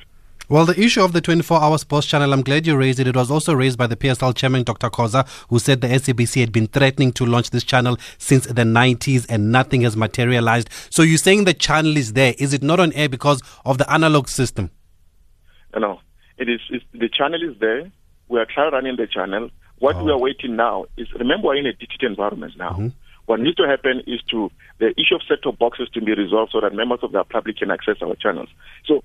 Well, 0.48 0.64
the 0.64 0.80
issue 0.80 1.02
of 1.02 1.12
the 1.12 1.20
24 1.20 1.60
hour 1.60 1.76
sports 1.76 2.06
channel, 2.06 2.32
I'm 2.32 2.42
glad 2.42 2.68
you 2.68 2.76
raised 2.76 3.00
it. 3.00 3.08
It 3.08 3.16
was 3.16 3.32
also 3.32 3.52
raised 3.52 3.76
by 3.76 3.88
the 3.88 3.96
PSL 3.96 4.32
chairman, 4.36 4.62
Dr. 4.62 4.88
Khoza, 4.90 5.26
who 5.48 5.58
said 5.58 5.80
the 5.80 5.88
SABC 5.88 6.40
had 6.40 6.52
been 6.52 6.68
threatening 6.68 7.10
to 7.14 7.26
launch 7.26 7.50
this 7.50 7.64
channel 7.64 7.96
since 8.18 8.46
the 8.46 8.62
90s 8.62 9.26
and 9.28 9.50
nothing 9.50 9.80
has 9.80 9.96
materialized. 9.96 10.68
So 10.88 11.02
you're 11.02 11.18
saying 11.18 11.44
the 11.44 11.54
channel 11.54 11.96
is 11.96 12.12
there. 12.12 12.34
Is 12.38 12.54
it 12.54 12.62
not 12.62 12.78
on 12.78 12.92
air 12.92 13.08
because 13.08 13.42
of 13.64 13.78
the 13.78 13.92
analog 13.92 14.28
system? 14.28 14.70
No, 15.76 16.00
it 16.38 16.48
is. 16.48 16.60
the 16.92 17.08
channel 17.08 17.42
is 17.42 17.58
there. 17.58 17.90
We 18.28 18.38
are 18.38 18.46
trying 18.46 18.72
running 18.72 18.96
the 18.96 19.08
channel. 19.08 19.50
What 19.80 19.96
oh. 19.96 20.04
we 20.04 20.12
are 20.12 20.18
waiting 20.18 20.54
now 20.54 20.86
is 20.96 21.12
remember 21.14 21.48
we're 21.48 21.56
in 21.56 21.66
a 21.66 21.72
digital 21.72 22.08
environment 22.08 22.54
now. 22.56 22.70
Mm-hmm. 22.70 22.88
What 23.26 23.40
needs 23.40 23.56
to 23.56 23.66
happen 23.66 24.02
is 24.06 24.22
to 24.30 24.52
the 24.78 24.90
issue 24.90 25.16
of 25.16 25.22
set-top 25.26 25.58
boxes 25.58 25.88
to 25.94 26.00
be 26.00 26.14
resolved 26.14 26.52
so 26.52 26.60
that 26.60 26.72
members 26.72 27.00
of 27.02 27.10
the 27.10 27.24
public 27.24 27.56
can 27.56 27.72
access 27.72 27.96
our 28.00 28.14
channels. 28.14 28.48
So 28.84 29.02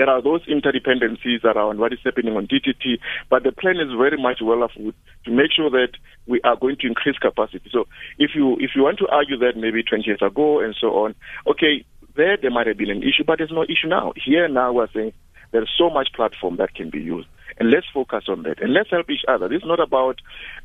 there 0.00 0.08
are 0.08 0.22
those 0.22 0.40
interdependencies 0.46 1.44
around 1.44 1.78
what 1.78 1.92
is 1.92 1.98
happening 2.02 2.34
on 2.34 2.46
DTT, 2.46 2.98
but 3.28 3.42
the 3.42 3.52
plan 3.52 3.76
is 3.76 3.92
very 3.98 4.16
much 4.16 4.38
well 4.40 4.62
afoot 4.62 4.94
to 5.26 5.30
make 5.30 5.52
sure 5.54 5.68
that 5.68 5.90
we 6.26 6.40
are 6.40 6.56
going 6.56 6.76
to 6.80 6.86
increase 6.86 7.18
capacity. 7.18 7.68
So 7.70 7.84
if 8.18 8.30
you 8.34 8.56
if 8.60 8.70
you 8.74 8.82
want 8.82 8.98
to 9.00 9.08
argue 9.08 9.36
that 9.36 9.58
maybe 9.58 9.82
20 9.82 10.04
years 10.06 10.22
ago 10.22 10.58
and 10.58 10.74
so 10.80 11.04
on, 11.04 11.14
okay, 11.46 11.84
there 12.16 12.38
there 12.40 12.50
might 12.50 12.66
have 12.66 12.78
been 12.78 12.88
an 12.88 13.02
issue, 13.02 13.24
but 13.26 13.36
there's 13.36 13.52
no 13.52 13.64
issue 13.64 13.88
now. 13.88 14.14
Here 14.16 14.48
now 14.48 14.72
we're 14.72 14.88
saying 14.94 15.12
there's 15.52 15.70
so 15.76 15.90
much 15.90 16.08
platform 16.16 16.56
that 16.56 16.74
can 16.74 16.88
be 16.88 17.00
used. 17.00 17.28
And 17.58 17.70
let's 17.70 17.86
focus 17.92 18.24
on 18.28 18.44
that. 18.44 18.62
And 18.62 18.72
let's 18.72 18.90
help 18.90 19.10
each 19.10 19.24
other. 19.28 19.46
This 19.48 19.58
is 19.58 19.68
not 19.68 19.80
about 19.80 20.20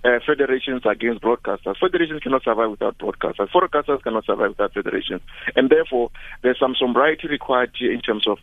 uh, 0.06 0.20
federations 0.26 0.84
against 0.86 1.22
broadcasters. 1.22 1.76
Federations 1.78 2.22
cannot 2.22 2.44
survive 2.44 2.70
without 2.72 2.98
broadcasters. 2.98 3.52
Broadcasters 3.52 4.02
cannot 4.02 4.24
survive 4.24 4.50
without 4.50 4.74
federations. 4.74 5.22
And 5.58 5.70
therefore, 5.70 6.12
there's 6.42 6.60
some 6.60 6.76
sobriety 6.80 7.28
required 7.28 7.72
here 7.78 7.92
in 7.92 8.00
terms 8.00 8.26
of 8.28 8.38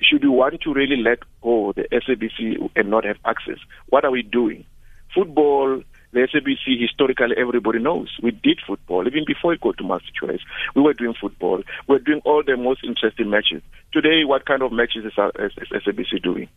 should 0.00 0.22
we 0.22 0.28
want 0.28 0.60
to 0.60 0.72
really 0.72 0.96
let 0.96 1.18
go 1.42 1.72
the 1.72 1.84
SABC 1.92 2.70
and 2.76 2.90
not 2.90 3.04
have 3.04 3.16
access? 3.24 3.58
What 3.86 4.04
are 4.04 4.10
we 4.10 4.22
doing? 4.22 4.64
Football, 5.14 5.82
the 6.12 6.20
SABC 6.20 6.80
historically 6.80 7.36
everybody 7.36 7.78
knows. 7.78 8.08
We 8.22 8.30
did 8.30 8.60
football 8.66 9.06
even 9.06 9.24
before 9.26 9.54
it 9.54 9.60
go 9.60 9.72
to 9.72 9.82
MultiChoice. 9.82 10.40
We 10.74 10.82
were 10.82 10.94
doing 10.94 11.14
football. 11.20 11.62
We 11.88 11.94
were 11.94 11.98
doing 12.00 12.20
all 12.24 12.42
the 12.44 12.56
most 12.56 12.84
interesting 12.84 13.30
matches. 13.30 13.62
Today, 13.92 14.24
what 14.24 14.46
kind 14.46 14.62
of 14.62 14.72
matches 14.72 15.04
is, 15.04 15.12
is, 15.38 15.52
is 15.58 15.82
SABC 15.82 16.22
doing? 16.22 16.48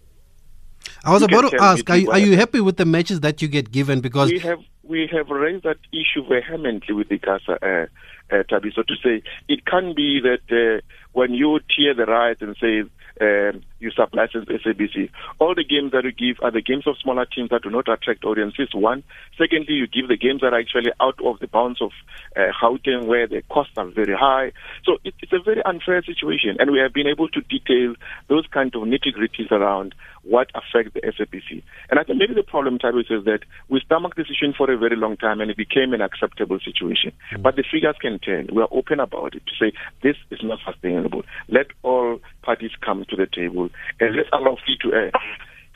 I 1.04 1.12
was 1.12 1.22
you 1.22 1.28
about 1.28 1.52
to 1.52 1.62
ask: 1.62 1.90
are 1.90 1.98
you, 1.98 2.12
are 2.12 2.20
you 2.20 2.36
happy 2.36 2.60
with 2.60 2.78
the 2.78 2.86
matches 2.86 3.20
that 3.22 3.42
you 3.42 3.48
get 3.48 3.72
given? 3.72 4.02
Because 4.02 4.32
we 4.32 4.40
have 4.40 4.60
we 4.84 5.10
have 5.12 5.30
raised 5.30 5.64
that 5.64 5.78
issue 5.92 6.26
vehemently 6.28 6.94
with 6.94 7.10
the 7.10 7.20
ICASA, 7.20 7.58
uh, 7.62 8.36
uh, 8.36 8.44
Tabi. 8.44 8.72
So 8.74 8.84
to 8.84 8.96
say, 9.04 9.22
it 9.48 9.66
can 9.66 9.94
be 9.94 10.22
that 10.22 10.42
uh, 10.52 10.82
when 11.14 11.34
you 11.34 11.60
tear 11.76 11.94
the 11.94 12.06
rights 12.06 12.42
and 12.42 12.56
say 12.60 12.84
um, 13.22 13.64
you 13.80 13.92
sub-license 13.92 14.46
SABC. 14.46 15.10
All 15.40 15.56
the 15.56 15.64
games 15.64 15.92
that 15.92 16.04
you 16.04 16.12
give 16.12 16.44
are 16.44 16.52
the 16.52 16.62
games 16.62 16.88
of 16.88 16.98
smaller 16.98 17.26
teams 17.26 17.50
that 17.50 17.64
do 17.64 17.70
not 17.70 17.88
attract 17.88 18.24
audiences, 18.24 18.70
one. 18.74 19.04
Secondly, 19.38 19.76
you 19.76 19.88
give 19.88 20.08
the 20.08 20.18
games 20.18 20.42
that 20.42 20.54
are 20.54 20.60
actually 20.60 20.92
out 21.00 21.20
of 21.24 21.40
the 21.40 21.48
bounds 21.48 21.82
of 21.82 21.92
uh, 22.36 22.52
Gauteng 22.62 23.06
where 23.06 23.28
the 23.28 23.42
costs 23.50 23.74
are 23.78 23.88
very 23.88 24.16
high. 24.16 24.52
So 24.84 24.98
it, 25.04 25.14
it's 25.22 25.34
a 25.34 25.40
very 25.40 25.62
unfair 25.64 26.04
situation, 26.04 26.58
and 26.60 26.72
we 26.72 26.80
have 26.80 26.94
been 26.94 27.08
able 27.08 27.30
to 27.30 27.42
detail 27.42 27.96
those 28.28 28.46
kind 28.48 28.74
of 28.76 28.82
nitty-gritties 28.84 29.52
around 29.52 29.96
what 30.24 30.52
affects 30.54 30.94
the 30.94 31.02
SABC. 31.02 31.64
And 31.90 32.00
I 32.00 32.04
think 32.04 32.20
maybe 32.20 32.34
the 32.34 32.44
problem, 32.44 32.80
Tabitha, 32.80 33.20
is 33.20 33.26
that 33.26 33.40
we 33.70 33.80
stomached 33.86 34.18
the 34.18 34.24
decision 34.24 34.54
for 34.58 34.70
a 34.70 34.78
very 34.78 34.96
long 34.96 35.16
time, 35.18 35.40
and 35.40 35.50
it 35.50 35.58
became 35.58 35.94
an 35.94 36.02
acceptable 36.02 36.60
situation. 36.60 37.14
Mm-hmm. 37.32 37.42
But 37.42 37.56
the 37.56 37.64
figures 37.64 37.96
can 38.02 38.20
turn. 38.20 38.50
We 38.52 38.62
are 38.62 38.68
open 38.72 39.00
about 39.00 39.36
it 39.36 39.44
to 39.46 39.54
say 39.60 39.72
this 40.04 40.18
is 40.30 40.40
not 40.44 40.60
sustainable. 40.66 41.24
Let 41.48 41.68
all 41.84 42.20
parties 42.42 42.72
come 42.82 43.06
to 43.10 43.16
the 43.16 43.28
table 43.28 43.67
and 44.00 44.16
let's 44.16 44.30
allow 44.34 44.58
free 44.66 44.78
to 44.84 44.94
air. 44.94 45.12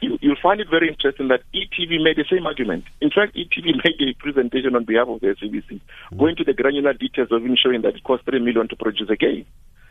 You, 0.02 0.18
will 0.24 0.36
find 0.42 0.60
it 0.60 0.68
very 0.70 0.90
interesting 0.90 1.28
that 1.28 1.44
ETV 1.54 2.04
made 2.04 2.18
the 2.18 2.26
same 2.30 2.48
argument. 2.48 2.86
In 3.02 3.12
fact, 3.12 3.36
ETV 3.36 3.66
made 3.84 4.02
a 4.02 4.14
presentation 4.18 4.76
on 4.76 4.86
behalf 4.86 5.08
of 5.08 5.22
the 5.22 5.28
SABC, 5.28 5.74
mm-hmm. 5.74 6.18
going 6.18 6.36
to 6.38 6.44
the 6.44 6.54
granular 6.54 6.94
details 6.94 7.32
of 7.32 7.44
showing 7.62 7.84
that 7.84 7.96
it 7.96 8.04
cost 8.04 8.26
three 8.26 8.40
million 8.40 8.68
to 8.68 8.76
produce 8.76 9.10
a 9.10 9.16
game. 9.16 9.46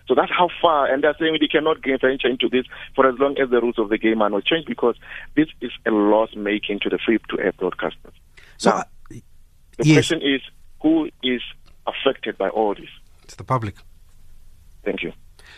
So 0.08 0.16
that's 0.16 0.32
how 0.36 0.48
far, 0.60 0.92
and 0.92 1.04
they're 1.04 1.14
saying 1.20 1.38
they 1.40 1.46
cannot 1.46 1.84
venture 1.84 2.28
into 2.28 2.48
this 2.48 2.64
for 2.96 3.08
as 3.08 3.14
long 3.20 3.36
as 3.40 3.50
the 3.50 3.60
rules 3.60 3.78
of 3.78 3.90
the 3.90 3.98
game 3.98 4.20
are 4.22 4.30
not 4.30 4.44
changed 4.44 4.66
because 4.66 4.96
this 5.36 5.46
is 5.60 5.70
a 5.86 5.92
loss 5.92 6.30
making 6.34 6.80
to 6.80 6.88
the 6.88 6.98
free 6.98 7.18
to 7.28 7.38
air 7.38 7.52
broadcasters. 7.52 8.12
So, 8.56 8.70
now, 8.70 8.76
uh, 8.78 8.84
the 9.08 9.22
yes. 9.86 9.94
question 9.94 10.20
is 10.20 10.40
who 10.82 11.08
is 11.22 11.42
affected 11.86 12.36
by 12.36 12.48
all 12.48 12.74
this? 12.74 12.88
It's 13.22 13.36
the 13.36 13.44
public. 13.44 13.76
Thank 14.84 15.04
you. 15.04 15.12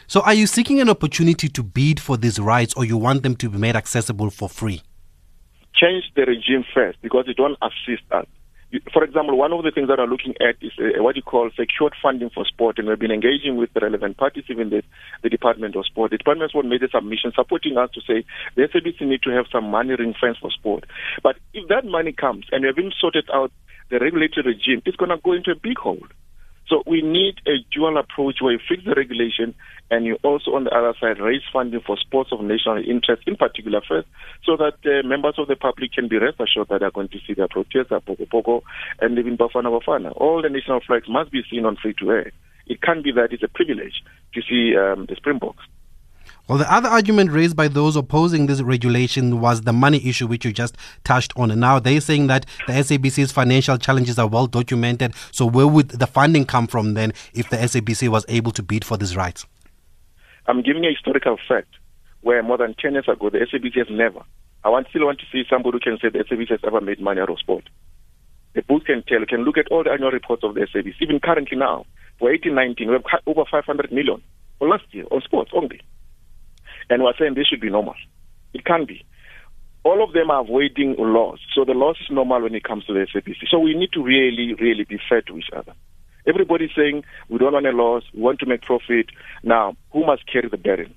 So, 0.06 0.20
are 0.20 0.34
you 0.34 0.46
seeking 0.46 0.80
an 0.80 0.88
opportunity 0.88 1.49
to 1.49 1.62
bid 1.62 2.00
for 2.00 2.16
these 2.16 2.38
rights 2.38 2.75
or 2.75 2.84
you 2.84 2.96
want 2.96 3.22
them 3.22 3.37
to 3.37 3.49
be 3.49 3.58
made 3.58 3.76
accessible 3.76 4.30
for 4.30 4.49
free? 4.49 4.82
Change 5.75 6.04
the 6.14 6.22
regime 6.22 6.64
first 6.75 6.99
because 7.02 7.25
it 7.28 7.37
won't 7.38 7.58
assist 7.62 8.02
us. 8.11 8.26
For 8.92 9.04
example, 9.04 9.37
one 9.37 9.52
of 9.52 9.64
the 9.64 9.70
things 9.70 9.88
that 9.88 10.00
I'm 10.00 10.08
looking 10.08 10.34
at 10.40 10.56
is 10.62 10.72
uh, 10.78 11.02
what 11.02 11.14
you 11.14 11.22
call 11.22 11.50
secured 11.54 11.94
funding 12.00 12.30
for 12.30 12.46
sport, 12.46 12.78
and 12.78 12.88
we've 12.88 12.99
been 12.99 13.11
engaging 13.11 13.58
with 13.58 13.70
the 13.75 13.80
relevant 13.80 14.16
parties, 14.16 14.44
even 14.49 14.70
the, 14.70 14.82
the 15.22 15.28
Department 15.28 15.76
of 15.76 15.84
Sport. 15.84 16.11
The 16.11 16.16
Department 16.16 16.46
of 16.46 16.50
Sport 16.52 16.66
made 16.66 16.82
a 16.82 16.88
submission 16.88 17.32
supporting 17.34 17.76
us 17.76 17.90
to 17.92 18.00
say 18.00 18.25
the 18.56 18.62
SABC 18.62 19.02
need 19.02 19.22
to 19.25 19.30
have 19.30 19.44
some 19.52 19.70
money 19.70 19.94
ring 19.94 20.14
fence 20.18 20.38
for 20.40 20.50
sport. 20.50 20.84
But 21.22 21.37
if 21.52 21.68
that 21.68 21.84
money 21.84 22.12
comes 22.12 22.46
and 22.50 22.62
we 22.62 22.68
haven't 22.68 22.94
sorted 22.99 23.28
out 23.34 23.52
the 23.90 23.99
regulatory 23.99 24.54
regime, 24.54 24.80
it's 24.87 24.96
going 24.96 25.11
to 25.11 25.18
go 25.18 25.32
into 25.32 25.50
a 25.50 25.56
big 25.56 25.76
hole. 25.76 26.00
So 26.69 26.83
we 26.87 27.02
need 27.02 27.35
a 27.47 27.59
dual 27.73 27.99
approach 27.99 28.37
where 28.40 28.52
you 28.52 28.61
fix 28.69 28.85
the 28.85 28.95
regulation 28.95 29.54
and 29.90 30.07
you 30.07 30.16
also, 30.23 30.52
on 30.52 30.64
the 30.64 30.71
other 30.71 30.95
side, 30.99 31.21
raise 31.21 31.42
funding 31.52 31.83
for 31.87 31.99
sports 31.99 32.31
of 32.33 32.40
national 32.40 32.78
interest, 32.78 33.25
in 33.26 33.37
particular 33.37 33.83
first, 33.87 34.09
so 34.42 34.57
that 34.57 34.78
uh, 34.87 35.07
members 35.07 35.35
of 35.37 35.49
the 35.49 35.57
public 35.57 35.92
can 35.92 36.09
be 36.09 36.16
rest 36.16 36.40
assured 36.40 36.69
that 36.69 36.81
they're 36.81 36.90
going 36.90 37.09
to 37.09 37.19
see 37.26 37.35
their 37.35 37.49
protester, 37.49 38.00
Poko 38.00 38.26
Poko, 38.26 38.62
and 39.00 39.19
even 39.19 39.37
Bafana 39.37 39.69
Bafana. 39.69 40.12
All 40.16 40.40
the 40.40 40.49
national 40.49 40.81
flags 40.81 41.09
must 41.11 41.31
be 41.31 41.42
seen 41.50 41.66
on 41.66 41.76
free 41.76 41.95
to 42.00 42.11
air. 42.11 42.33
It 42.66 42.81
can't 42.81 43.04
be 43.04 43.12
that 43.12 43.33
it's 43.33 43.42
a 43.42 43.49
privilege 43.49 44.02
to 44.33 44.40
see 44.40 44.75
um, 44.76 45.04
the 45.11 45.16
Springboks. 45.16 45.64
Well, 46.48 46.58
the 46.58 46.70
other 46.72 46.88
argument 46.88 47.30
raised 47.30 47.56
by 47.56 47.68
those 47.68 47.96
opposing 47.96 48.46
this 48.46 48.60
regulation 48.60 49.40
was 49.40 49.62
the 49.62 49.72
money 49.72 50.06
issue, 50.06 50.26
which 50.26 50.44
you 50.44 50.52
just 50.52 50.76
touched 51.04 51.32
on. 51.36 51.50
And 51.50 51.60
now 51.60 51.78
they're 51.78 52.00
saying 52.00 52.26
that 52.26 52.46
the 52.66 52.72
SABC's 52.72 53.32
financial 53.32 53.78
challenges 53.78 54.18
are 54.18 54.26
well 54.26 54.46
documented. 54.46 55.14
So, 55.30 55.46
where 55.46 55.66
would 55.66 55.90
the 55.90 56.06
funding 56.06 56.44
come 56.44 56.66
from 56.66 56.94
then 56.94 57.12
if 57.32 57.48
the 57.48 57.56
SABC 57.56 58.08
was 58.08 58.24
able 58.28 58.52
to 58.52 58.62
bid 58.62 58.84
for 58.84 58.96
these 58.96 59.16
rights? 59.16 59.46
I'm 60.46 60.62
giving 60.62 60.84
a 60.84 60.90
historical 60.90 61.38
fact 61.48 61.68
where 62.22 62.42
more 62.42 62.58
than 62.58 62.74
10 62.74 62.92
years 62.92 63.08
ago, 63.08 63.30
the 63.30 63.38
SABC 63.38 63.78
has 63.78 63.86
never. 63.90 64.20
I 64.64 64.68
want, 64.68 64.88
still 64.90 65.06
want 65.06 65.20
to 65.20 65.26
see 65.32 65.44
somebody 65.48 65.76
who 65.76 65.80
can 65.80 65.98
say 66.02 66.08
the 66.08 66.24
SABC 66.24 66.50
has 66.50 66.60
ever 66.64 66.80
made 66.80 67.00
money 67.00 67.20
out 67.20 67.30
of 67.30 67.38
sport. 67.38 67.68
The 68.54 68.62
book 68.62 68.84
can 68.84 69.02
tell, 69.04 69.20
you 69.20 69.26
can 69.26 69.44
look 69.44 69.56
at 69.58 69.68
all 69.70 69.84
the 69.84 69.90
annual 69.90 70.10
reports 70.10 70.44
of 70.44 70.54
the 70.54 70.60
SABC, 70.60 70.94
even 71.00 71.20
currently 71.20 71.56
now. 71.56 71.86
For 72.18 72.30
18 72.30 72.54
19, 72.54 72.88
we 72.88 72.94
have 72.94 73.20
over 73.26 73.44
500 73.50 73.90
million 73.90 74.22
for 74.58 74.68
last 74.68 74.84
year 74.90 75.04
on 75.10 75.22
sports 75.22 75.50
only 75.54 75.80
and 76.92 77.02
we're 77.02 77.16
saying 77.18 77.34
this 77.34 77.46
should 77.46 77.61
be 77.61 77.70
normal. 77.70 77.94
It 78.52 78.64
can 78.66 78.84
be. 78.84 79.04
All 79.82 80.04
of 80.04 80.12
them 80.12 80.30
are 80.30 80.42
avoiding 80.42 80.94
loss. 80.99 81.38
So 81.54 81.64
the 81.64 81.72
loss 81.72 81.96
is 82.02 82.11
normal 82.11 82.42
when 82.42 82.54
it 82.54 82.64
comes 82.64 82.84
to 82.84 82.92
the 82.92 83.06
SABC. 83.12 83.49
So 83.50 83.58
we 83.58 83.75
need 83.75 83.92
to 83.94 84.02
really, 84.02 84.54
really 84.54 84.84
be 84.84 84.99
fair 85.08 85.22
to 85.22 85.38
each 85.38 85.50
other. 85.56 85.72
Everybody's 86.26 86.70
saying 86.76 87.02
we 87.30 87.38
don't 87.38 87.54
want 87.54 87.66
a 87.66 87.70
loss, 87.70 88.04
we 88.14 88.20
want 88.20 88.38
to 88.40 88.46
make 88.46 88.62
profit. 88.62 89.06
Now, 89.42 89.75
who 89.90 90.06
must 90.06 90.30
carry 90.30 90.49
the 90.49 90.58
burden? 90.58 90.94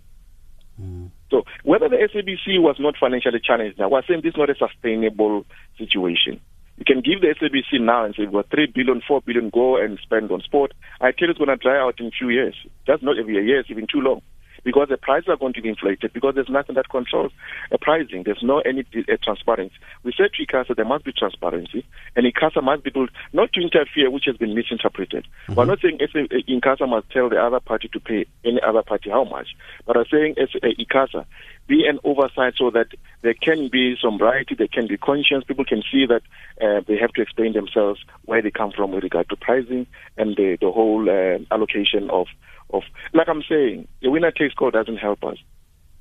Mm. 0.80 1.10
So 1.32 1.44
whether 1.64 1.88
the 1.88 1.96
SABC 1.96 2.62
was 2.62 2.75
not 2.78 2.96
financially 3.00 3.40
challenged 3.44 3.80
now, 3.80 3.90
we're 3.90 4.04
saying 4.06 4.22
this 4.22 4.34
is 4.34 4.38
not 4.38 4.50
a 4.50 4.56
sustainable 4.56 5.46
situation. 5.80 6.42
You 6.78 6.84
can 6.86 7.02
give 7.02 7.22
the 7.22 7.34
SABC 7.40 7.82
now 7.82 8.04
and 8.04 8.14
say, 8.14 8.24
we've 8.24 8.34
got 8.34 8.52
3 8.52 8.74
billion, 8.75 9.02
4 9.08 9.22
billion, 9.22 9.50
go 9.50 9.82
and 9.82 9.98
spend 10.04 10.30
on 10.30 10.42
sport. 10.42 10.74
I 11.00 11.12
tell 11.12 11.28
you 11.28 11.30
it's 11.30 11.40
going 11.40 11.48
to 11.48 11.56
dry 11.56 11.80
out 11.80 12.02
in 12.02 12.08
a 12.08 12.12
few 12.12 12.30
years. 12.30 12.54
That's 12.86 13.02
not 13.02 13.18
every 13.18 13.36
year, 13.36 13.62
it's 13.62 13.72
even 13.72 13.88
too 13.88 14.02
long 14.02 14.22
because 14.66 14.90
the 14.90 14.98
prices 14.98 15.30
are 15.30 15.38
going 15.38 15.54
to 15.54 15.62
be 15.62 15.70
inflated 15.70 16.12
because 16.12 16.36
there's 16.36 16.50
nothing 16.50 16.76
that 16.76 16.90
controls 16.90 17.32
the 17.72 17.78
pricing. 17.78 18.24
There's 18.26 18.44
no 18.44 18.60
any 18.60 18.82
uh, 18.82 19.16
transparency. 19.24 19.76
We 20.04 20.12
said 20.18 20.32
to 20.34 20.46
ICASA 20.46 20.76
there 20.76 20.84
must 20.84 21.06
be 21.06 21.14
transparency, 21.14 21.86
and 22.16 22.26
ICASA 22.26 22.62
must 22.64 22.84
be 22.84 22.90
able 22.90 23.08
not 23.32 23.54
to 23.54 23.62
interfere, 23.62 24.10
which 24.10 24.26
has 24.26 24.36
been 24.36 24.54
misinterpreted. 24.56 25.28
Mm-hmm. 25.48 25.54
We're 25.56 25.66
not 25.66 25.80
saying 25.82 26.00
ICASA 26.00 26.90
must 26.90 27.10
tell 27.12 27.30
the 27.30 27.42
other 27.42 27.62
party 27.62 27.88
to 27.94 28.00
pay 28.00 28.26
any 28.44 28.60
other 28.62 28.82
party 28.82 29.12
how 29.12 29.24
much, 29.24 29.56
but 29.86 29.96
I'm 29.96 30.06
saying 30.12 30.36
as 30.38 30.50
ICASA 30.50 31.26
be 31.68 31.86
an 31.88 32.00
oversight 32.04 32.54
so 32.58 32.70
that 32.72 32.88
there 33.22 33.34
can 33.34 33.70
be 33.70 33.96
some 34.02 34.18
variety, 34.18 34.56
there 34.56 34.68
can 34.68 34.88
be 34.88 34.98
conscience, 34.98 35.44
people 35.46 35.66
can 35.66 35.82
see 35.92 36.06
that 36.06 36.22
uh, 36.62 36.82
they 36.88 36.98
have 36.98 37.12
to 37.14 37.22
explain 37.22 37.54
themselves 37.54 38.00
where 38.26 38.42
they 38.42 38.52
come 38.52 38.72
from 38.72 38.92
with 38.92 39.04
regard 39.04 39.28
to 39.30 39.36
pricing 39.36 39.88
and 40.18 40.36
the, 40.36 40.58
the 40.62 40.72
whole 40.72 41.10
uh, 41.10 41.40
allocation 41.54 42.10
of 42.10 42.28
of 42.72 42.84
like 43.14 43.28
I'm 43.30 43.44
saying, 43.48 43.88
the 44.02 44.10
winner 44.10 44.32
takes 44.32 44.56
all 44.60 44.72
doesn't 44.72 44.98
help 44.98 45.24
us. 45.24 45.38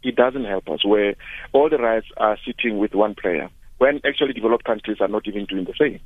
It 0.02 0.16
doesn't 0.16 0.44
help 0.44 0.68
us 0.68 0.84
where 0.84 1.14
all 1.52 1.68
the 1.68 1.78
rights 1.78 2.06
are 2.16 2.38
sitting 2.44 2.78
with 2.78 2.94
one 2.94 3.14
player 3.14 3.50
when 3.78 4.00
actually 4.04 4.32
developed 4.32 4.64
countries 4.64 4.98
are 5.00 5.08
not 5.08 5.26
even 5.26 5.44
doing 5.46 5.64
the 5.64 5.74
same. 5.78 6.00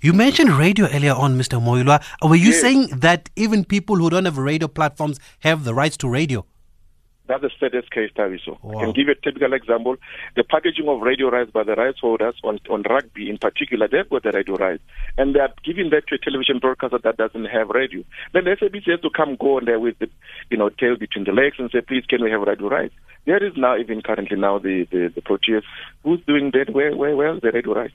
You 0.00 0.12
mentioned 0.12 0.50
radio 0.50 0.86
earlier 0.86 1.12
on, 1.12 1.38
Mr. 1.38 1.60
Moilwa. 1.60 2.02
Were 2.28 2.36
you 2.36 2.50
yes. 2.50 2.60
saying 2.60 2.86
that 2.98 3.30
even 3.36 3.64
people 3.64 3.96
who 3.96 4.10
don't 4.10 4.24
have 4.24 4.38
radio 4.38 4.68
platforms 4.68 5.18
have 5.40 5.64
the 5.64 5.74
rights 5.74 5.96
to 5.98 6.08
radio? 6.08 6.44
That's 7.32 7.40
the 7.40 7.50
saddest 7.58 7.90
case, 7.90 8.10
Taviso. 8.14 8.62
Wow. 8.62 8.78
I 8.78 8.84
can 8.84 8.92
give 8.92 9.06
you 9.06 9.12
a 9.12 9.24
typical 9.24 9.54
example. 9.54 9.96
The 10.36 10.44
packaging 10.44 10.86
of 10.86 11.00
radio 11.00 11.30
rights 11.30 11.50
by 11.50 11.62
the 11.62 11.74
rights 11.74 12.00
holders 12.00 12.34
on, 12.44 12.60
on 12.68 12.82
rugby 12.82 13.30
in 13.30 13.38
particular, 13.38 13.88
they've 13.88 14.08
got 14.10 14.22
the 14.22 14.32
radio 14.32 14.56
rights. 14.56 14.82
And 15.16 15.34
they 15.34 15.40
are 15.40 15.48
giving 15.64 15.88
that 15.90 16.08
to 16.08 16.16
a 16.16 16.18
television 16.18 16.58
broadcaster 16.58 16.98
that 17.02 17.16
doesn't 17.16 17.46
have 17.46 17.70
radio. 17.70 18.04
Then 18.34 18.44
the 18.44 18.50
SABC 18.50 18.90
has 18.90 19.00
to 19.00 19.08
come 19.08 19.36
go 19.40 19.56
on 19.56 19.64
there 19.64 19.80
with 19.80 19.98
the 19.98 20.10
you 20.50 20.58
know, 20.58 20.68
tail 20.68 20.96
between 20.98 21.24
the 21.24 21.32
legs 21.32 21.56
and 21.58 21.70
say, 21.70 21.80
please, 21.80 22.04
can 22.06 22.22
we 22.22 22.30
have 22.30 22.42
radio 22.42 22.68
rights? 22.68 22.94
There 23.24 23.42
is 23.42 23.54
now, 23.56 23.78
even 23.78 24.02
currently 24.02 24.36
now, 24.36 24.58
the, 24.58 24.86
the, 24.90 25.10
the 25.14 25.22
Proteas. 25.22 25.62
Who's 26.04 26.20
doing 26.26 26.50
that? 26.52 26.74
Where, 26.74 26.94
where, 26.94 27.16
where 27.16 27.40
the 27.40 27.50
radio 27.50 27.72
rights? 27.72 27.94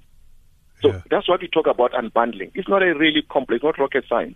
So 0.82 0.90
Yeah. 0.90 1.02
that's 1.12 1.28
what 1.30 1.42
we 1.42 1.48
talk 1.48 1.68
about 1.68 1.92
unbundling. 1.94 2.52
It's 2.56 2.68
not 2.70 2.82
a 2.82 2.94
really 2.98 3.22
complex, 3.30 3.64
not 3.64 3.78
rocket 3.78 4.06
science. 4.10 4.36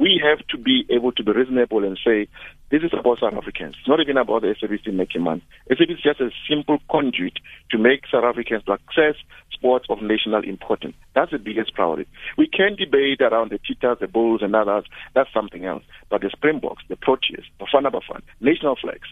We 0.00 0.18
have 0.24 0.46
to 0.48 0.56
be 0.56 0.86
able 0.88 1.12
to 1.12 1.22
be 1.22 1.30
reasonable 1.32 1.84
and 1.84 1.98
say, 2.02 2.26
this 2.70 2.82
is 2.82 2.90
about 2.98 3.18
South 3.20 3.34
Africans. 3.34 3.76
Not 3.86 4.00
even 4.00 4.16
about 4.16 4.40
the 4.40 4.54
SABC 4.54 4.94
making 4.94 5.20
money. 5.20 5.44
SABC 5.70 5.92
is 5.92 6.02
just 6.02 6.20
a 6.20 6.30
simple 6.48 6.78
conduit 6.90 7.34
to 7.70 7.76
make 7.76 8.06
South 8.10 8.24
Africans 8.24 8.62
access 8.66 9.16
sports 9.52 9.84
of 9.90 9.98
national 10.00 10.42
importance. 10.44 10.94
That's 11.14 11.32
the 11.32 11.38
biggest 11.38 11.74
priority. 11.74 12.08
We 12.38 12.48
can 12.48 12.76
debate 12.76 13.20
around 13.20 13.50
the 13.50 13.58
Cheetahs, 13.62 13.98
the 14.00 14.08
Bulls, 14.08 14.40
and 14.42 14.56
others. 14.56 14.84
That's 15.14 15.32
something 15.34 15.66
else. 15.66 15.82
But 16.08 16.22
the 16.22 16.30
Springboks, 16.30 16.82
the 16.88 16.96
Proteas, 16.96 17.44
the 17.58 17.66
Bafana 17.66 17.92
Bafana, 17.92 18.22
national 18.40 18.76
flags, 18.80 19.08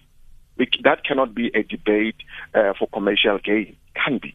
that 0.85 1.05
cannot 1.05 1.35
be 1.35 1.51
a 1.55 1.63
debate 1.65 2.17
uh, 2.55 2.73
for 2.79 2.89
commercial 2.89 3.39
gain. 3.45 3.77
Can 3.95 4.19
be. 4.23 4.35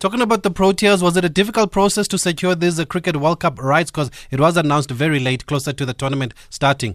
Talking 0.00 0.20
about 0.20 0.44
the 0.44 0.50
Proteas, 0.52 1.02
was 1.02 1.16
it 1.16 1.24
a 1.24 1.28
difficult 1.28 1.72
process 1.72 2.06
to 2.06 2.18
secure 2.18 2.54
these 2.54 2.82
Cricket 2.84 3.16
World 3.16 3.40
Cup 3.40 3.60
rights? 3.60 3.90
Because 3.90 4.12
it 4.30 4.38
was 4.38 4.56
announced 4.56 4.92
very 4.92 5.18
late, 5.18 5.44
closer 5.46 5.72
to 5.72 5.84
the 5.84 5.92
tournament 5.92 6.34
starting. 6.50 6.94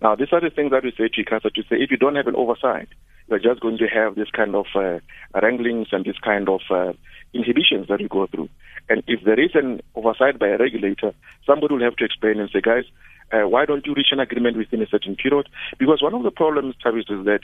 Now, 0.00 0.14
these 0.14 0.32
are 0.32 0.40
the 0.40 0.48
things 0.48 0.70
that 0.70 0.82
we 0.82 0.92
say 0.92 1.08
to 1.08 1.24
ICASA 1.24 1.52
to 1.52 1.62
say 1.64 1.76
if 1.76 1.90
you 1.90 1.98
don't 1.98 2.16
have 2.16 2.26
an 2.26 2.36
oversight, 2.36 2.88
you're 3.28 3.38
just 3.38 3.60
going 3.60 3.76
to 3.76 3.86
have 3.86 4.14
this 4.14 4.30
kind 4.30 4.54
of 4.54 4.64
uh, 4.74 5.00
wranglings 5.42 5.88
and 5.92 6.06
this 6.06 6.16
kind 6.24 6.48
of 6.48 6.62
uh, 6.70 6.94
inhibitions 7.34 7.88
that 7.88 8.00
you 8.00 8.08
go 8.08 8.26
through. 8.28 8.48
And 8.88 9.02
if 9.06 9.22
there 9.24 9.38
is 9.38 9.50
an 9.52 9.82
oversight 9.94 10.38
by 10.38 10.48
a 10.48 10.56
regulator, 10.56 11.12
somebody 11.44 11.74
will 11.74 11.84
have 11.84 11.96
to 11.96 12.04
explain 12.06 12.40
and 12.40 12.48
say, 12.50 12.62
guys, 12.62 12.84
uh, 13.30 13.46
why 13.46 13.66
don't 13.66 13.86
you 13.86 13.92
reach 13.94 14.08
an 14.10 14.20
agreement 14.20 14.56
within 14.56 14.82
a 14.82 14.88
certain 14.88 15.16
period? 15.16 15.48
Because 15.78 16.02
one 16.02 16.14
of 16.14 16.22
the 16.22 16.30
problems, 16.30 16.76
Travis, 16.80 17.04
is 17.10 17.26
that 17.26 17.40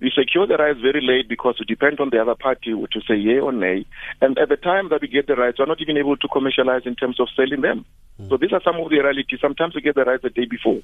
we 0.00 0.12
secure 0.16 0.46
the 0.46 0.56
rights 0.56 0.80
very 0.80 1.00
late 1.02 1.28
because 1.28 1.56
we 1.58 1.66
depend 1.66 1.98
on 2.00 2.10
the 2.10 2.20
other 2.20 2.34
party 2.34 2.70
to 2.70 3.00
say 3.06 3.16
yay 3.16 3.38
or 3.40 3.52
nay. 3.52 3.84
And 4.20 4.38
at 4.38 4.48
the 4.48 4.56
time 4.56 4.90
that 4.90 5.02
we 5.02 5.08
get 5.08 5.26
the 5.26 5.34
rights, 5.34 5.58
we're 5.58 5.66
not 5.66 5.80
even 5.80 5.96
able 5.96 6.16
to 6.16 6.28
commercialize 6.28 6.82
in 6.86 6.94
terms 6.94 7.18
of 7.18 7.28
selling 7.34 7.62
them. 7.62 7.84
So 8.28 8.36
these 8.36 8.52
are 8.52 8.62
some 8.64 8.76
of 8.80 8.90
the 8.90 8.98
realities. 8.98 9.38
Sometimes 9.40 9.74
we 9.74 9.80
get 9.80 9.94
the 9.94 10.04
rights 10.04 10.22
the 10.22 10.30
day 10.30 10.44
before. 10.44 10.80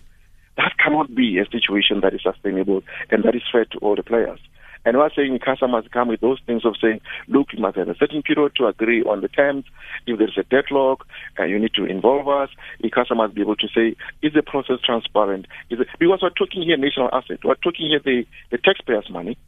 That 0.56 0.72
cannot 0.78 1.14
be 1.14 1.38
a 1.38 1.46
situation 1.50 2.00
that 2.02 2.14
is 2.14 2.22
sustainable 2.22 2.82
and 3.10 3.24
that 3.24 3.34
is 3.34 3.42
fair 3.50 3.64
to 3.64 3.78
all 3.78 3.96
the 3.96 4.04
players. 4.04 4.38
And 4.84 4.98
we're 4.98 5.10
saying 5.14 5.38
customers 5.38 5.84
come 5.92 6.08
with 6.08 6.20
those 6.20 6.40
things 6.46 6.64
of 6.64 6.74
saying, 6.80 7.00
look, 7.28 7.48
you 7.52 7.60
must 7.60 7.76
have 7.76 7.88
a 7.88 7.96
certain 7.96 8.22
period 8.22 8.52
to 8.56 8.66
agree 8.66 9.02
on 9.02 9.20
the 9.22 9.28
terms. 9.28 9.64
If 10.06 10.18
there's 10.18 10.36
a 10.38 10.42
deadlock, 10.42 11.06
uh, 11.38 11.44
you 11.44 11.58
need 11.58 11.74
to 11.74 11.84
involve 11.84 12.28
us. 12.28 12.50
ICASA 12.82 13.16
must 13.16 13.34
be 13.34 13.40
able 13.40 13.56
to 13.56 13.68
say, 13.68 13.96
is 14.22 14.34
the 14.34 14.42
process 14.42 14.76
transparent? 14.84 15.46
Is 15.70 15.80
it, 15.80 15.88
because 15.98 16.20
we're 16.22 16.30
talking 16.30 16.62
here 16.62 16.76
national 16.76 17.08
asset. 17.12 17.38
We're 17.44 17.54
talking 17.54 17.88
here 17.88 18.00
the, 18.04 18.26
the 18.50 18.58
taxpayers' 18.58 19.10
money. 19.10 19.38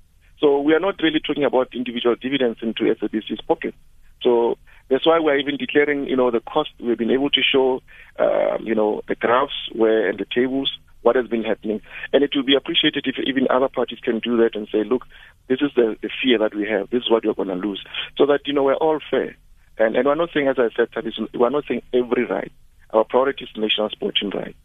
So 0.40 0.60
we 0.60 0.74
are 0.74 0.80
not 0.80 1.00
really 1.02 1.20
talking 1.20 1.44
about 1.44 1.74
individual 1.74 2.14
dividends 2.14 2.58
into 2.62 2.84
SABC's 2.84 3.40
pocket. 3.46 3.74
So 4.22 4.58
that's 4.88 5.06
why 5.06 5.18
we're 5.18 5.38
even 5.38 5.56
declaring, 5.56 6.06
you 6.06 6.16
know, 6.16 6.30
the 6.30 6.40
cost. 6.40 6.70
We've 6.80 6.98
been 6.98 7.10
able 7.10 7.30
to 7.30 7.40
show, 7.42 7.82
um, 8.18 8.64
you 8.64 8.74
know, 8.74 9.02
the 9.08 9.14
graphs 9.14 9.70
where 9.72 10.08
and 10.08 10.18
the 10.18 10.26
tables 10.26 10.70
what 11.06 11.14
has 11.14 11.28
been 11.28 11.44
happening. 11.44 11.80
And 12.12 12.24
it 12.24 12.32
will 12.34 12.42
be 12.42 12.56
appreciated 12.56 13.06
if 13.06 13.14
even 13.24 13.46
other 13.48 13.68
parties 13.68 14.00
can 14.02 14.18
do 14.18 14.36
that 14.38 14.56
and 14.56 14.66
say, 14.72 14.82
look, 14.82 15.04
this 15.48 15.60
is 15.60 15.70
the, 15.76 15.96
the 16.02 16.10
fear 16.20 16.36
that 16.38 16.52
we 16.52 16.68
have. 16.68 16.90
This 16.90 17.04
is 17.04 17.10
what 17.10 17.22
you're 17.22 17.32
going 17.32 17.46
to 17.46 17.54
lose. 17.54 17.80
So 18.18 18.26
that, 18.26 18.40
you 18.44 18.52
know, 18.52 18.64
we're 18.64 18.74
all 18.74 18.98
fair. 19.08 19.36
And, 19.78 19.94
and 19.94 20.04
we're 20.04 20.16
not 20.16 20.30
saying, 20.34 20.48
as 20.48 20.56
I 20.58 20.68
said, 20.76 20.88
we're 21.32 21.50
not 21.50 21.62
saying 21.68 21.82
every 21.94 22.24
right. 22.24 22.50
Our 22.90 23.04
priority 23.04 23.44
is 23.44 23.50
national 23.56 23.90
sporting 23.90 24.30
right. 24.30 24.56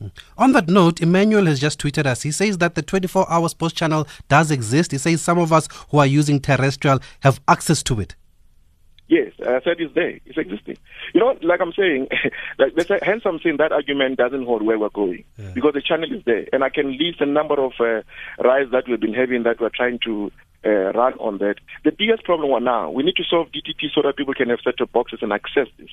Hmm. 0.00 0.08
On 0.36 0.52
that 0.52 0.68
note, 0.68 1.00
Emmanuel 1.00 1.46
has 1.46 1.60
just 1.60 1.80
tweeted 1.80 2.06
us. 2.06 2.22
He 2.22 2.32
says 2.32 2.58
that 2.58 2.74
the 2.74 2.82
24 2.82 3.30
hour 3.30 3.48
sports 3.48 3.74
channel 3.74 4.08
does 4.28 4.50
exist. 4.50 4.90
He 4.90 4.98
says 4.98 5.22
some 5.22 5.38
of 5.38 5.52
us 5.52 5.68
who 5.90 5.98
are 5.98 6.06
using 6.06 6.40
terrestrial 6.40 6.98
have 7.20 7.40
access 7.46 7.84
to 7.84 8.00
it. 8.00 8.16
Yes, 9.08 9.32
I 9.40 9.60
said 9.64 9.80
it's 9.80 9.94
there. 9.94 10.20
It's 10.26 10.36
existing. 10.36 10.76
You 11.14 11.20
know, 11.20 11.34
like 11.40 11.60
I'm 11.62 11.72
saying, 11.72 12.08
like 12.58 12.74
hence 13.02 13.22
I'm 13.24 13.40
saying 13.40 13.56
that 13.56 13.72
argument 13.72 14.18
doesn't 14.18 14.44
hold 14.44 14.62
where 14.62 14.78
we're 14.78 14.90
going 14.90 15.24
because 15.54 15.72
the 15.72 15.80
channel 15.80 16.12
is 16.12 16.22
there, 16.26 16.46
and 16.52 16.62
I 16.62 16.68
can 16.68 16.92
list 16.92 17.20
a 17.20 17.26
number 17.26 17.54
of 17.58 17.72
uh, 17.80 18.02
rides 18.44 18.70
that 18.72 18.84
we've 18.86 19.00
been 19.00 19.14
having 19.14 19.44
that 19.44 19.60
we're 19.60 19.70
trying 19.70 19.98
to 20.04 20.30
uh, 20.64 20.92
run 20.92 21.14
on 21.14 21.38
that. 21.38 21.56
The 21.84 21.92
biggest 21.92 22.24
problem 22.24 22.50
right 22.50 22.62
now, 22.62 22.90
we 22.90 23.02
need 23.02 23.16
to 23.16 23.24
solve 23.24 23.48
DTT 23.48 23.94
so 23.94 24.02
that 24.02 24.16
people 24.16 24.34
can 24.34 24.50
have 24.50 24.60
set-top 24.62 24.92
boxes 24.92 25.20
and 25.22 25.32
access 25.32 25.68
this. 25.78 25.90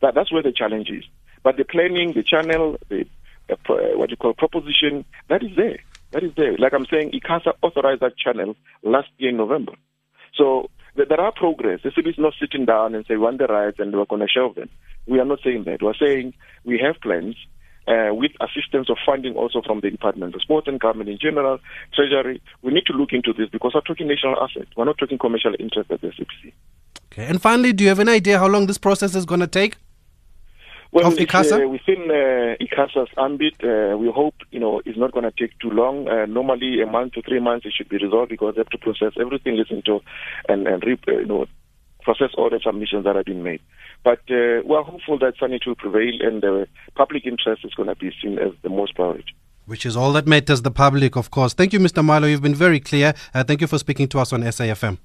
That 0.00 0.14
that's 0.14 0.32
where 0.32 0.42
the 0.42 0.52
challenge 0.52 0.88
is. 0.88 1.04
But 1.42 1.58
the 1.58 1.64
planning, 1.64 2.14
the 2.14 2.22
channel, 2.22 2.78
the 2.88 3.04
uh, 3.50 3.54
uh, 3.68 3.98
what 3.98 4.10
you 4.10 4.16
call 4.16 4.32
proposition, 4.32 5.04
that 5.28 5.42
is 5.42 5.54
there. 5.56 5.80
That 6.12 6.24
is 6.24 6.32
there. 6.36 6.56
Like 6.56 6.72
I'm 6.72 6.86
saying, 6.86 7.12
ICASA 7.12 7.52
authorized 7.62 8.00
that 8.00 8.16
channel 8.16 8.56
last 8.82 9.08
year 9.18 9.30
in 9.30 9.36
November. 9.36 9.72
So 10.34 10.70
there 10.96 11.20
are 11.20 11.32
progress. 11.32 11.80
The 11.82 11.92
city 11.94 12.10
is 12.10 12.18
not 12.18 12.34
sitting 12.40 12.64
down 12.64 12.94
and 12.94 13.04
say, 13.06 13.14
we 13.14 13.20
want 13.20 13.38
the 13.38 13.46
rights 13.46 13.78
and 13.78 13.92
we're 13.92 14.04
going 14.04 14.22
to 14.22 14.28
shelve 14.28 14.54
them. 14.54 14.68
We 15.06 15.18
are 15.20 15.24
not 15.24 15.40
saying 15.44 15.64
that. 15.64 15.82
We're 15.82 15.94
saying 15.94 16.34
we 16.64 16.78
have 16.78 17.00
plans 17.00 17.36
uh, 17.88 18.14
with 18.14 18.32
assistance 18.40 18.88
of 18.90 18.98
funding 19.04 19.34
also 19.34 19.62
from 19.64 19.80
the 19.80 19.90
Department 19.90 20.34
of 20.34 20.42
Sport 20.42 20.68
and 20.68 20.78
Government 20.78 21.08
in 21.08 21.18
general, 21.20 21.58
Treasury. 21.94 22.42
We 22.62 22.72
need 22.72 22.86
to 22.86 22.92
look 22.92 23.12
into 23.12 23.32
this 23.32 23.48
because 23.50 23.72
we're 23.74 23.80
talking 23.80 24.08
national 24.08 24.36
asset. 24.42 24.68
We're 24.76 24.84
not 24.84 24.98
talking 24.98 25.18
commercial 25.18 25.54
interest 25.58 25.90
at 25.90 26.00
the 26.00 26.08
CPC. 26.08 26.52
Okay. 27.12 27.26
And 27.26 27.40
finally, 27.40 27.72
do 27.72 27.84
you 27.84 27.88
have 27.88 27.98
an 27.98 28.08
idea 28.08 28.38
how 28.38 28.46
long 28.46 28.66
this 28.66 28.78
process 28.78 29.14
is 29.14 29.24
going 29.24 29.40
to 29.40 29.46
take? 29.46 29.76
Well, 30.92 31.06
Of 31.06 31.14
ICASA? 31.14 31.64
uh, 31.64 31.68
within 31.68 32.10
uh, 32.10 32.56
ICASA's 32.60 33.10
ambit, 33.16 33.54
uh, 33.62 33.96
we 33.96 34.10
hope 34.10 34.34
you 34.50 34.58
know 34.58 34.82
it's 34.84 34.98
not 34.98 35.12
going 35.12 35.22
to 35.24 35.30
take 35.30 35.56
too 35.60 35.70
long. 35.70 36.08
Uh, 36.08 36.26
normally, 36.26 36.82
a 36.82 36.86
month 36.86 37.12
to 37.12 37.22
three 37.22 37.38
months 37.38 37.64
it 37.64 37.72
should 37.76 37.88
be 37.88 37.98
resolved 37.98 38.30
because 38.30 38.54
they 38.56 38.60
have 38.60 38.70
to 38.70 38.78
process 38.78 39.12
everything, 39.20 39.56
listen 39.56 39.82
to, 39.86 40.00
and 40.48 40.66
and 40.66 40.82
re- 40.84 40.98
uh, 41.06 41.12
you 41.12 41.26
know 41.26 41.46
process 42.02 42.30
all 42.36 42.50
the 42.50 42.58
submissions 42.64 43.04
that 43.04 43.14
have 43.14 43.26
been 43.26 43.42
made. 43.42 43.60
But 44.02 44.20
uh, 44.30 44.62
we're 44.64 44.82
hopeful 44.82 45.18
that 45.18 45.34
sanity 45.38 45.64
will 45.68 45.76
prevail 45.76 46.14
and 46.22 46.42
the 46.42 46.66
public 46.96 47.26
interest 47.26 47.64
is 47.64 47.74
going 47.74 47.88
to 47.90 47.94
be 47.94 48.10
seen 48.20 48.38
as 48.38 48.52
the 48.62 48.70
most 48.70 48.94
priority. 48.94 49.34
Which 49.66 49.84
is 49.86 49.96
all 49.96 50.12
that 50.14 50.26
matters, 50.26 50.62
the 50.62 50.70
public, 50.70 51.14
of 51.16 51.30
course. 51.30 51.52
Thank 51.54 51.72
you, 51.74 51.78
Mr. 51.78 52.02
Moilwa. 52.02 52.28
You've 52.30 52.42
been 52.42 52.54
very 52.54 52.80
clear. 52.80 53.14
Uh, 53.34 53.44
thank 53.44 53.60
you 53.60 53.66
for 53.66 53.78
speaking 53.78 54.08
to 54.08 54.18
us 54.18 54.32
on 54.32 54.40
SAFM. 54.42 54.98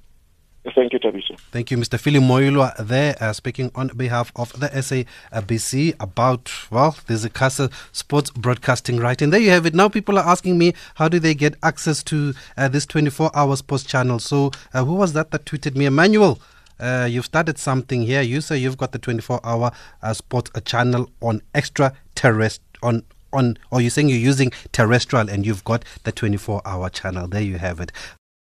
Thank 0.74 0.92
you, 0.92 0.98
Tabiso. 0.98 1.38
Thank 1.52 1.70
you, 1.70 1.76
Mr. 1.76 1.98
Philip 1.98 2.22
Moilwa, 2.22 2.74
there 2.78 3.16
uh, 3.20 3.32
speaking 3.32 3.70
on 3.74 3.88
behalf 3.88 4.32
of 4.36 4.52
the 4.58 4.68
SABC 4.68 5.94
about, 6.00 6.50
well, 6.70 6.96
there's 7.06 7.24
ICASA 7.24 7.72
sports 7.92 8.30
broadcasting 8.30 8.98
right. 8.98 9.20
And 9.20 9.32
there 9.32 9.40
you 9.40 9.50
have 9.50 9.66
it. 9.66 9.74
Now 9.74 9.88
people 9.88 10.18
are 10.18 10.26
asking 10.26 10.58
me, 10.58 10.74
how 10.96 11.08
do 11.08 11.18
they 11.18 11.34
get 11.34 11.54
access 11.62 12.02
to 12.04 12.34
uh, 12.56 12.68
this 12.68 12.86
24 12.86 13.30
hour 13.34 13.56
sports 13.56 13.84
channel? 13.84 14.18
So, 14.18 14.50
uh, 14.74 14.84
who 14.84 14.94
was 14.94 15.12
that 15.12 15.30
that 15.30 15.44
tweeted 15.44 15.76
me? 15.76 15.86
Emmanuel. 15.86 16.40
Uh, 16.78 17.08
you've 17.10 17.24
started 17.24 17.56
something 17.58 18.02
here. 18.02 18.20
You 18.20 18.42
say 18.42 18.58
you've 18.58 18.76
got 18.76 18.92
the 18.92 18.98
24 18.98 19.40
hour 19.44 19.72
uh, 20.02 20.12
sports 20.12 20.50
uh, 20.54 20.60
channel 20.60 21.08
on 21.22 21.40
extra 21.54 21.94
terrestrial, 22.14 22.66
on 22.82 23.02
on 23.32 23.56
or 23.70 23.80
you're 23.80 23.90
saying 23.90 24.08
you're 24.08 24.18
using 24.18 24.50
terrestrial 24.72 25.28
and 25.28 25.44
you've 25.46 25.64
got 25.64 25.84
the 26.04 26.12
24 26.12 26.62
hour 26.64 26.88
channel 26.88 27.26
there 27.26 27.42
you 27.42 27.58
have 27.58 27.80
it 27.80 27.92